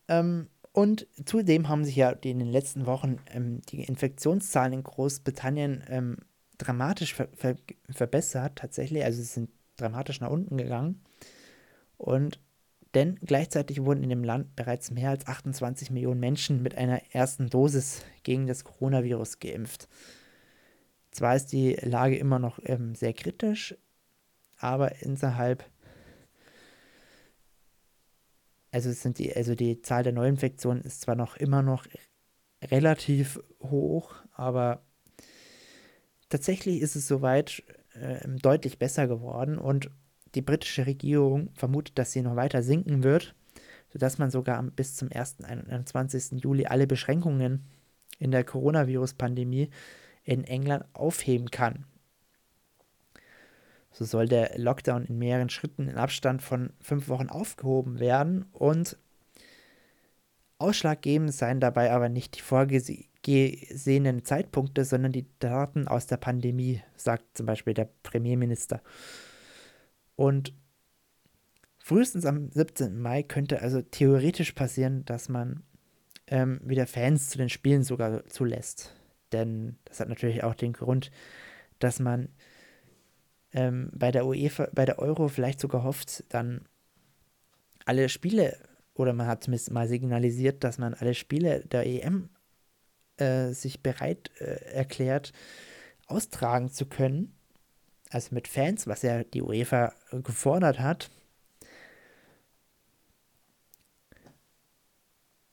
[0.08, 5.84] Ähm, und zudem haben sich ja in den letzten Wochen ähm, die Infektionszahlen in Großbritannien
[5.88, 6.16] ähm,
[6.56, 7.56] dramatisch ver ver
[7.90, 9.04] verbessert, tatsächlich.
[9.04, 11.02] Also sie sind dramatisch nach unten gegangen.
[11.98, 12.40] Und
[12.94, 17.48] denn gleichzeitig wurden in dem Land bereits mehr als 28 Millionen Menschen mit einer ersten
[17.48, 19.88] Dosis gegen das Coronavirus geimpft.
[21.10, 23.74] Zwar ist die Lage immer noch ähm, sehr kritisch,
[24.58, 25.64] aber innerhalb
[28.72, 31.86] also sind die, also die Zahl der Neuinfektionen ist zwar noch immer noch
[32.64, 34.82] relativ hoch, aber
[36.28, 37.62] tatsächlich ist es soweit
[37.94, 39.90] äh, deutlich besser geworden und
[40.34, 43.34] die britische Regierung vermutet, dass sie noch weiter sinken wird,
[43.92, 45.44] sodass man sogar bis zum 1.
[45.44, 46.42] 21.
[46.42, 47.66] Juli alle Beschränkungen
[48.18, 49.68] in der Coronavirus-Pandemie
[50.24, 51.84] in England aufheben kann.
[53.92, 58.96] So soll der Lockdown in mehreren Schritten in Abstand von fünf Wochen aufgehoben werden und
[60.58, 67.36] ausschlaggebend seien dabei aber nicht die vorgesehenen Zeitpunkte, sondern die Daten aus der Pandemie, sagt
[67.36, 68.80] zum Beispiel der Premierminister.
[70.16, 70.54] Und
[71.78, 72.98] frühestens am 17.
[73.00, 75.64] Mai könnte also theoretisch passieren, dass man
[76.28, 78.94] ähm, wieder Fans zu den Spielen sogar zulässt.
[79.32, 81.10] Denn das hat natürlich auch den Grund,
[81.78, 82.28] dass man
[83.52, 86.62] ähm, bei der UEFA, bei der Euro vielleicht sogar hofft, dann
[87.84, 88.58] alle Spiele,
[88.94, 92.28] oder man hat zumindest mal signalisiert, dass man alle Spiele der EM
[93.16, 95.32] äh, sich bereit äh, erklärt,
[96.06, 97.34] austragen zu können.
[98.10, 101.10] Also mit Fans, was ja die UEFA gefordert hat.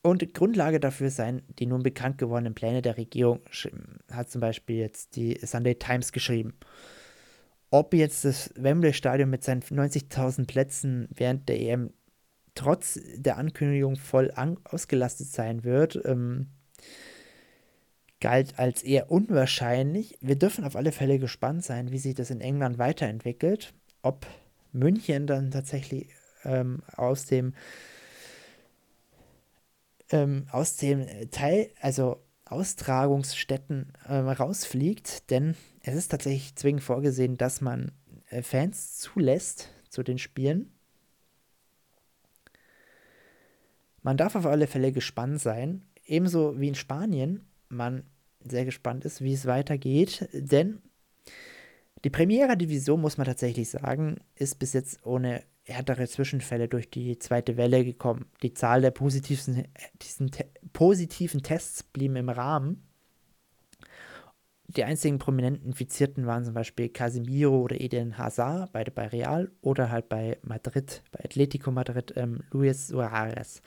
[0.02, 3.42] Und Grundlage dafür seien die nun bekannt gewordenen Pläne der Regierung,
[4.12, 6.54] hat zum Beispiel jetzt die Sunday Times geschrieben.
[7.72, 11.94] Ob jetzt das Wembley-Stadion mit seinen 90.000 Plätzen während der EM
[12.56, 16.48] trotz der Ankündigung voll an ausgelastet sein wird, ähm,
[18.20, 20.18] galt als eher unwahrscheinlich.
[20.20, 23.74] Wir dürfen auf alle Fälle gespannt sein, wie sich das in England weiterentwickelt.
[24.02, 24.26] Ob
[24.72, 26.10] München dann tatsächlich
[26.44, 27.54] ähm, aus dem
[30.12, 37.62] ähm, aus dem Teil, also Austragungsstätten äh, rausfliegt, denn es ist tatsächlich zwingend vorgesehen, dass
[37.62, 37.92] man
[38.30, 40.72] äh, Fans zulässt zu den Spielen.
[44.02, 48.04] Man darf auf alle Fälle gespannt sein, ebenso wie in Spanien man
[48.44, 50.82] sehr gespannt ist, wie es weitergeht, denn
[52.04, 57.18] die Premiere Division, muss man tatsächlich sagen, ist bis jetzt ohne härtere Zwischenfälle durch die
[57.20, 58.26] zweite Welle gekommen.
[58.42, 59.68] Die Zahl der positiven,
[60.02, 62.84] diesen te positiven Tests blieben im Rahmen.
[64.68, 69.90] Die einzigen prominenten Infizierten waren zum Beispiel Casemiro oder Eden Hazard, beide bei Real, oder
[69.90, 73.64] halt bei Madrid, bei Atletico Madrid, ähm, Luis Suarez.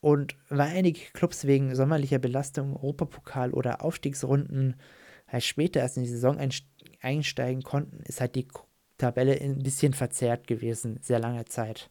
[0.00, 4.76] Und weil einige Clubs wegen sommerlicher Belastung, Europapokal oder Aufstiegsrunden
[5.28, 6.38] halt später erst in die Saison
[7.02, 8.48] einsteigen konnten, ist halt die
[9.00, 11.90] Tabelle ein bisschen verzerrt gewesen, sehr lange Zeit.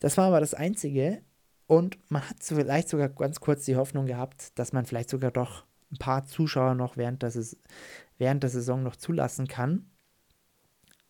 [0.00, 1.22] Das war aber das Einzige.
[1.66, 5.64] Und man hat vielleicht sogar ganz kurz die Hoffnung gehabt, dass man vielleicht sogar doch
[5.92, 7.32] ein paar Zuschauer noch während der,
[8.18, 9.88] während der Saison noch zulassen kann.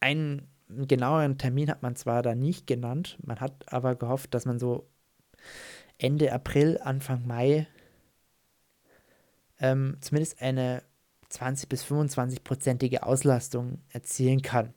[0.00, 4.58] Einen genaueren Termin hat man zwar da nicht genannt, man hat aber gehofft, dass man
[4.58, 4.88] so
[5.98, 7.66] Ende April, Anfang Mai
[9.58, 10.82] ähm, zumindest eine
[11.30, 14.74] 20 bis 25-prozentige Auslastung erzielen kann.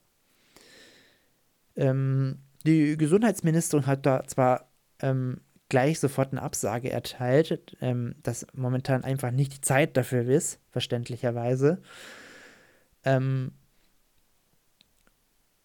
[1.75, 9.03] Ähm, die Gesundheitsministerin hat da zwar ähm, gleich sofort eine Absage erteilt, ähm, dass momentan
[9.03, 11.81] einfach nicht die Zeit dafür ist, verständlicherweise.
[13.03, 13.51] Ähm,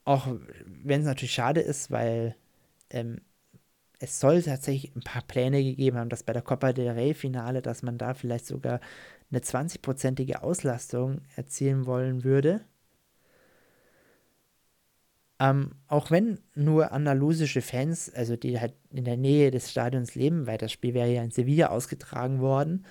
[0.04, 0.26] auch
[0.64, 2.34] wenn es natürlich schade ist, weil
[2.90, 3.20] ähm,
[4.00, 7.62] es soll tatsächlich ein paar Pläne gegeben haben, dass bei der Copa del Rey Finale,
[7.62, 8.80] dass man da vielleicht sogar
[9.30, 12.64] eine 20-prozentige Auslastung erzielen wollen würde.
[15.40, 20.46] Ähm, auch wenn nur andalusische Fans, also die halt in der Nähe des Stadions leben,
[20.46, 22.84] weil das Spiel wäre ja in Sevilla ausgetragen worden,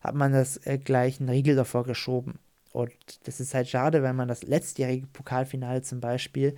[0.00, 2.38] hat man das äh, gleich einen Riegel davor geschoben.
[2.72, 2.92] Und
[3.24, 6.56] das ist halt schade, weil man das letztjährige Pokalfinale zum Beispiel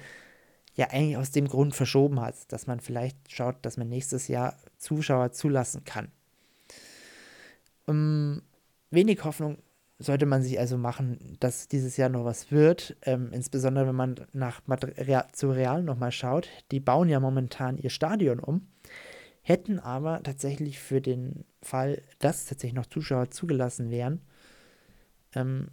[0.74, 4.56] ja eigentlich aus dem Grund verschoben hat, dass man vielleicht schaut, dass man nächstes Jahr
[4.78, 6.10] Zuschauer zulassen kann.
[7.86, 8.42] Ähm,
[8.90, 9.58] wenig Hoffnung
[9.98, 12.96] sollte man sich also machen, dass dieses Jahr noch was wird.
[13.02, 16.48] Ähm, insbesondere wenn man nach Material, zu Real nochmal schaut.
[16.70, 18.68] Die bauen ja momentan ihr Stadion um,
[19.42, 24.22] hätten aber tatsächlich für den Fall, dass tatsächlich noch Zuschauer zugelassen wären,
[25.34, 25.68] ähm,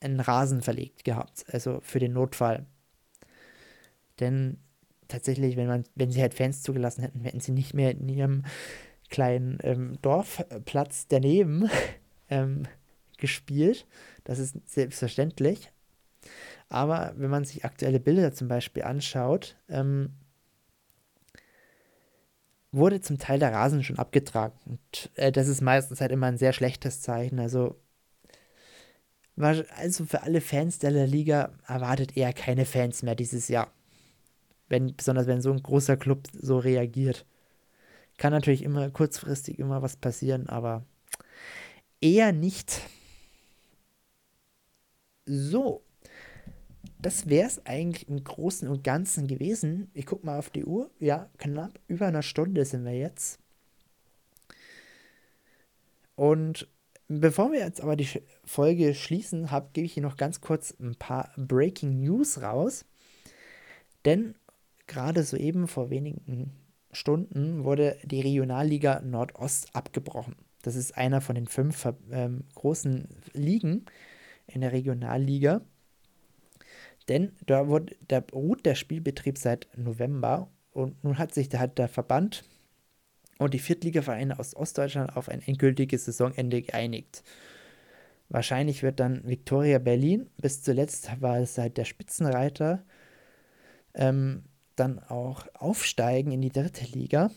[0.00, 1.44] einen Rasen verlegt gehabt.
[1.48, 2.66] Also für den Notfall.
[4.20, 4.58] Denn
[5.08, 8.44] tatsächlich, wenn man, wenn sie halt Fans zugelassen hätten, hätten sie nicht mehr in ihrem
[9.10, 11.68] kleinen ähm, Dorfplatz daneben
[12.28, 12.64] ähm,
[13.18, 13.86] gespielt.
[14.24, 15.70] Das ist selbstverständlich.
[16.68, 20.10] Aber wenn man sich aktuelle Bilder zum Beispiel anschaut, ähm,
[22.72, 24.58] wurde zum Teil der Rasen schon abgetragen.
[24.66, 27.38] Und äh, das ist meistens halt immer ein sehr schlechtes Zeichen.
[27.38, 27.80] Also,
[29.36, 33.72] also für alle Fans der La Liga erwartet eher keine Fans mehr dieses Jahr.
[34.68, 37.26] Wenn, besonders wenn so ein großer Club so reagiert.
[38.16, 40.84] Kann natürlich immer kurzfristig immer was passieren, aber
[42.04, 42.82] eher nicht.
[45.24, 45.82] So,
[46.98, 49.90] das wäre es eigentlich im Großen und Ganzen gewesen.
[49.94, 50.90] Ich gucke mal auf die Uhr.
[51.00, 53.38] Ja, knapp über einer Stunde sind wir jetzt.
[56.14, 56.68] Und
[57.08, 58.08] bevor wir jetzt aber die
[58.44, 62.84] Folge schließen, gebe ich hier noch ganz kurz ein paar Breaking News raus.
[64.04, 64.34] Denn
[64.86, 66.52] gerade soeben vor wenigen
[66.92, 70.36] Stunden wurde die Regionalliga Nordost abgebrochen.
[70.64, 73.84] Das ist einer von den fünf ähm, großen Ligen
[74.46, 75.60] in der Regionalliga.
[77.08, 81.78] Denn da wurde, da ruht der Spielbetrieb seit November und nun hat sich da hat
[81.78, 82.44] der Verband
[83.38, 87.22] und die Viertligavereine aus Ostdeutschland auf ein endgültiges Saisonende geeinigt.
[88.30, 92.82] Wahrscheinlich wird dann Viktoria Berlin, bis zuletzt war es halt der Spitzenreiter,
[93.92, 94.44] ähm,
[94.76, 97.30] dann auch aufsteigen in die dritte Liga.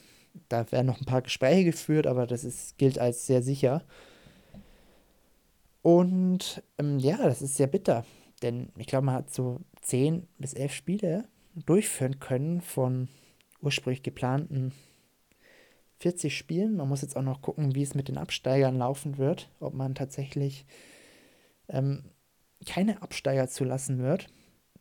[0.49, 3.83] Da werden noch ein paar Gespräche geführt, aber das ist, gilt als sehr sicher.
[5.81, 8.05] Und ähm, ja, das ist sehr bitter,
[8.41, 13.07] denn ich glaube, man hat so 10 bis 11 Spiele durchführen können von
[13.61, 14.73] ursprünglich geplanten
[15.99, 16.75] 40 Spielen.
[16.75, 19.95] Man muss jetzt auch noch gucken, wie es mit den Absteigern laufen wird, ob man
[19.95, 20.65] tatsächlich
[21.69, 22.03] ähm,
[22.65, 24.29] keine Absteiger zulassen wird.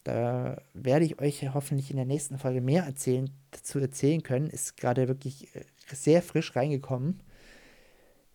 [0.07, 4.49] Da werde ich euch hoffentlich in der nächsten Folge mehr erzählen, dazu erzählen können.
[4.49, 7.25] Ist gerade wirklich äh, sehr frisch reingekommen.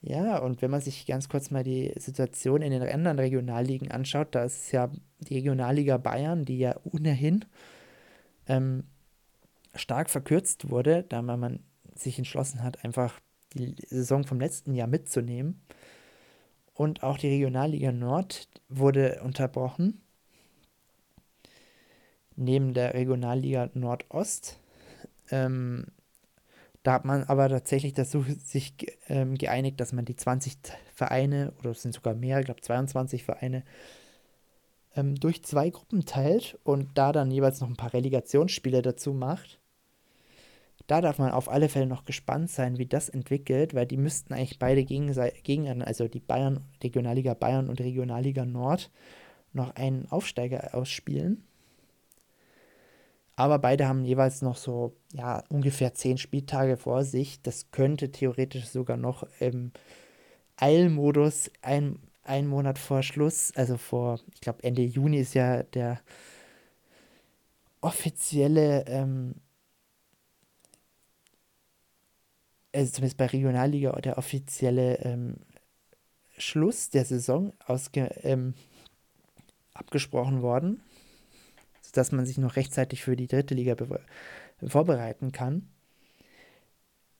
[0.01, 4.36] Ja, und wenn man sich ganz kurz mal die Situation in den anderen Regionalligen anschaut,
[4.36, 7.45] da ist ja die Regionalliga Bayern, die ja ohnehin
[8.47, 8.84] ähm,
[9.74, 11.61] stark verkürzt wurde, da man
[11.95, 13.22] sich entschlossen hat, einfach
[13.53, 15.61] die Saison vom letzten Jahr mitzunehmen.
[16.74, 20.01] Und auch die Regionalliga Nord wurde unterbrochen
[22.42, 24.60] neben der Regionalliga Nordost.
[25.30, 25.86] Ähm,
[26.84, 28.74] da hat man aber tatsächlich dazu sich
[29.08, 30.58] ähm, geeinigt, dass man die 20
[30.94, 33.64] Vereine, oder es sind sogar mehr, ich glaube 22 Vereine,
[34.96, 39.60] ähm, durch zwei Gruppen teilt und da dann jeweils noch ein paar Relegationsspiele dazu macht.
[40.88, 44.34] Da darf man auf alle Fälle noch gespannt sein, wie das entwickelt, weil die müssten
[44.34, 45.14] eigentlich beide gegen,
[45.44, 48.92] gegen also die Bayern, Regionalliga Bayern und Regionalliga Nord,
[49.54, 51.44] noch einen Aufsteiger ausspielen.
[53.42, 57.42] Aber beide haben jeweils noch so, ja, ungefähr zehn Spieltage vor sich.
[57.42, 59.72] Das könnte theoretisch sogar noch im
[60.58, 66.02] Eilmodus ein, ein Monat vor Schluss, also vor, ich glaube, Ende Juni ist ja der
[67.82, 69.34] offizielle, ähm,
[72.76, 75.38] also zumindest bei Regionalliga, der offizielle ähm,
[76.38, 78.54] Schluss der Saison ausge, ähm,
[79.74, 80.80] abgesprochen worden
[81.92, 83.76] sodass man sich noch rechtzeitig für die dritte Liga
[84.66, 85.68] vorbereiten kann.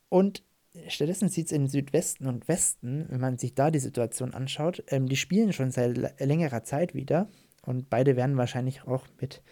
[0.08, 0.42] Und
[0.88, 5.08] stattdessen sieht es in Südwesten und Westen, wenn man sich da die Situation anschaut, ähm,
[5.08, 7.28] die spielen schon seit längerer Zeit wieder
[7.66, 9.42] und beide werden wahrscheinlich auch mit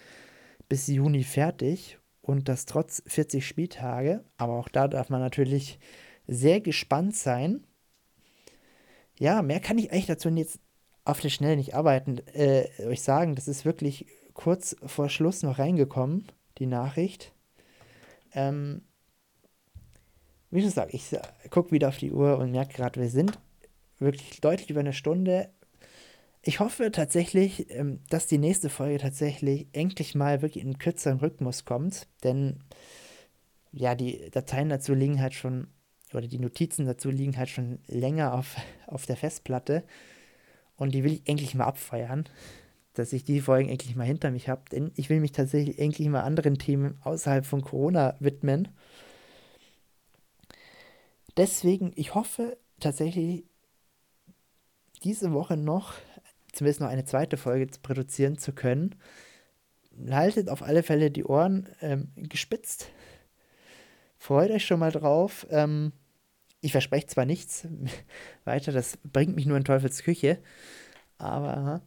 [0.68, 4.24] bis Juni fertig und das trotz 40 Spieltage.
[4.38, 5.78] Aber auch da darf man natürlich
[6.26, 7.64] sehr gespannt sein.
[9.18, 10.60] Ja, mehr kann ich eigentlich dazu jetzt
[11.04, 13.34] auf der Schnelle nicht arbeiten, äh, euch sagen.
[13.34, 14.06] Das ist wirklich
[14.42, 16.26] kurz vor Schluss noch reingekommen,
[16.56, 17.32] die Nachricht.
[18.32, 18.80] Ähm,
[20.50, 21.10] wie schon gesagt, ich
[21.50, 23.38] gucke wieder auf die Uhr und merke gerade, wir sind
[23.98, 25.50] wirklich deutlich über eine Stunde.
[26.40, 31.66] Ich hoffe tatsächlich, ähm, dass die nächste Folge tatsächlich endlich mal wirklich in kürzeren Rhythmus
[31.66, 32.64] kommt, denn
[33.72, 35.68] ja, die Dateien dazu liegen halt schon,
[36.14, 38.56] oder die Notizen dazu liegen halt schon länger auf,
[38.86, 39.84] auf der Festplatte
[40.76, 42.24] und die will ich endlich mal abfeiern
[42.94, 44.62] dass ich die Folgen endlich mal hinter mich habe.
[44.70, 48.68] Denn ich will mich tatsächlich endlich mal anderen Themen außerhalb von Corona widmen.
[51.36, 53.44] Deswegen, ich hoffe tatsächlich,
[55.04, 55.94] diese Woche noch,
[56.52, 58.96] zumindest noch eine zweite Folge produzieren zu können.
[60.10, 62.90] Haltet auf alle Fälle die Ohren ähm, gespitzt.
[64.18, 65.46] Freut euch schon mal drauf.
[65.50, 65.92] Ähm,
[66.60, 67.66] ich verspreche zwar nichts
[68.44, 70.38] weiter, das bringt mich nur in Teufels Küche,
[71.18, 71.82] aber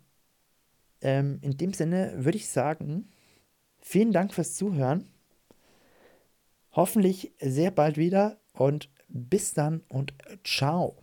[1.04, 3.10] ähm, in dem Sinne würde ich sagen,
[3.80, 5.08] vielen Dank fürs Zuhören.
[6.72, 10.14] Hoffentlich sehr bald wieder und bis dann und
[10.44, 11.03] ciao.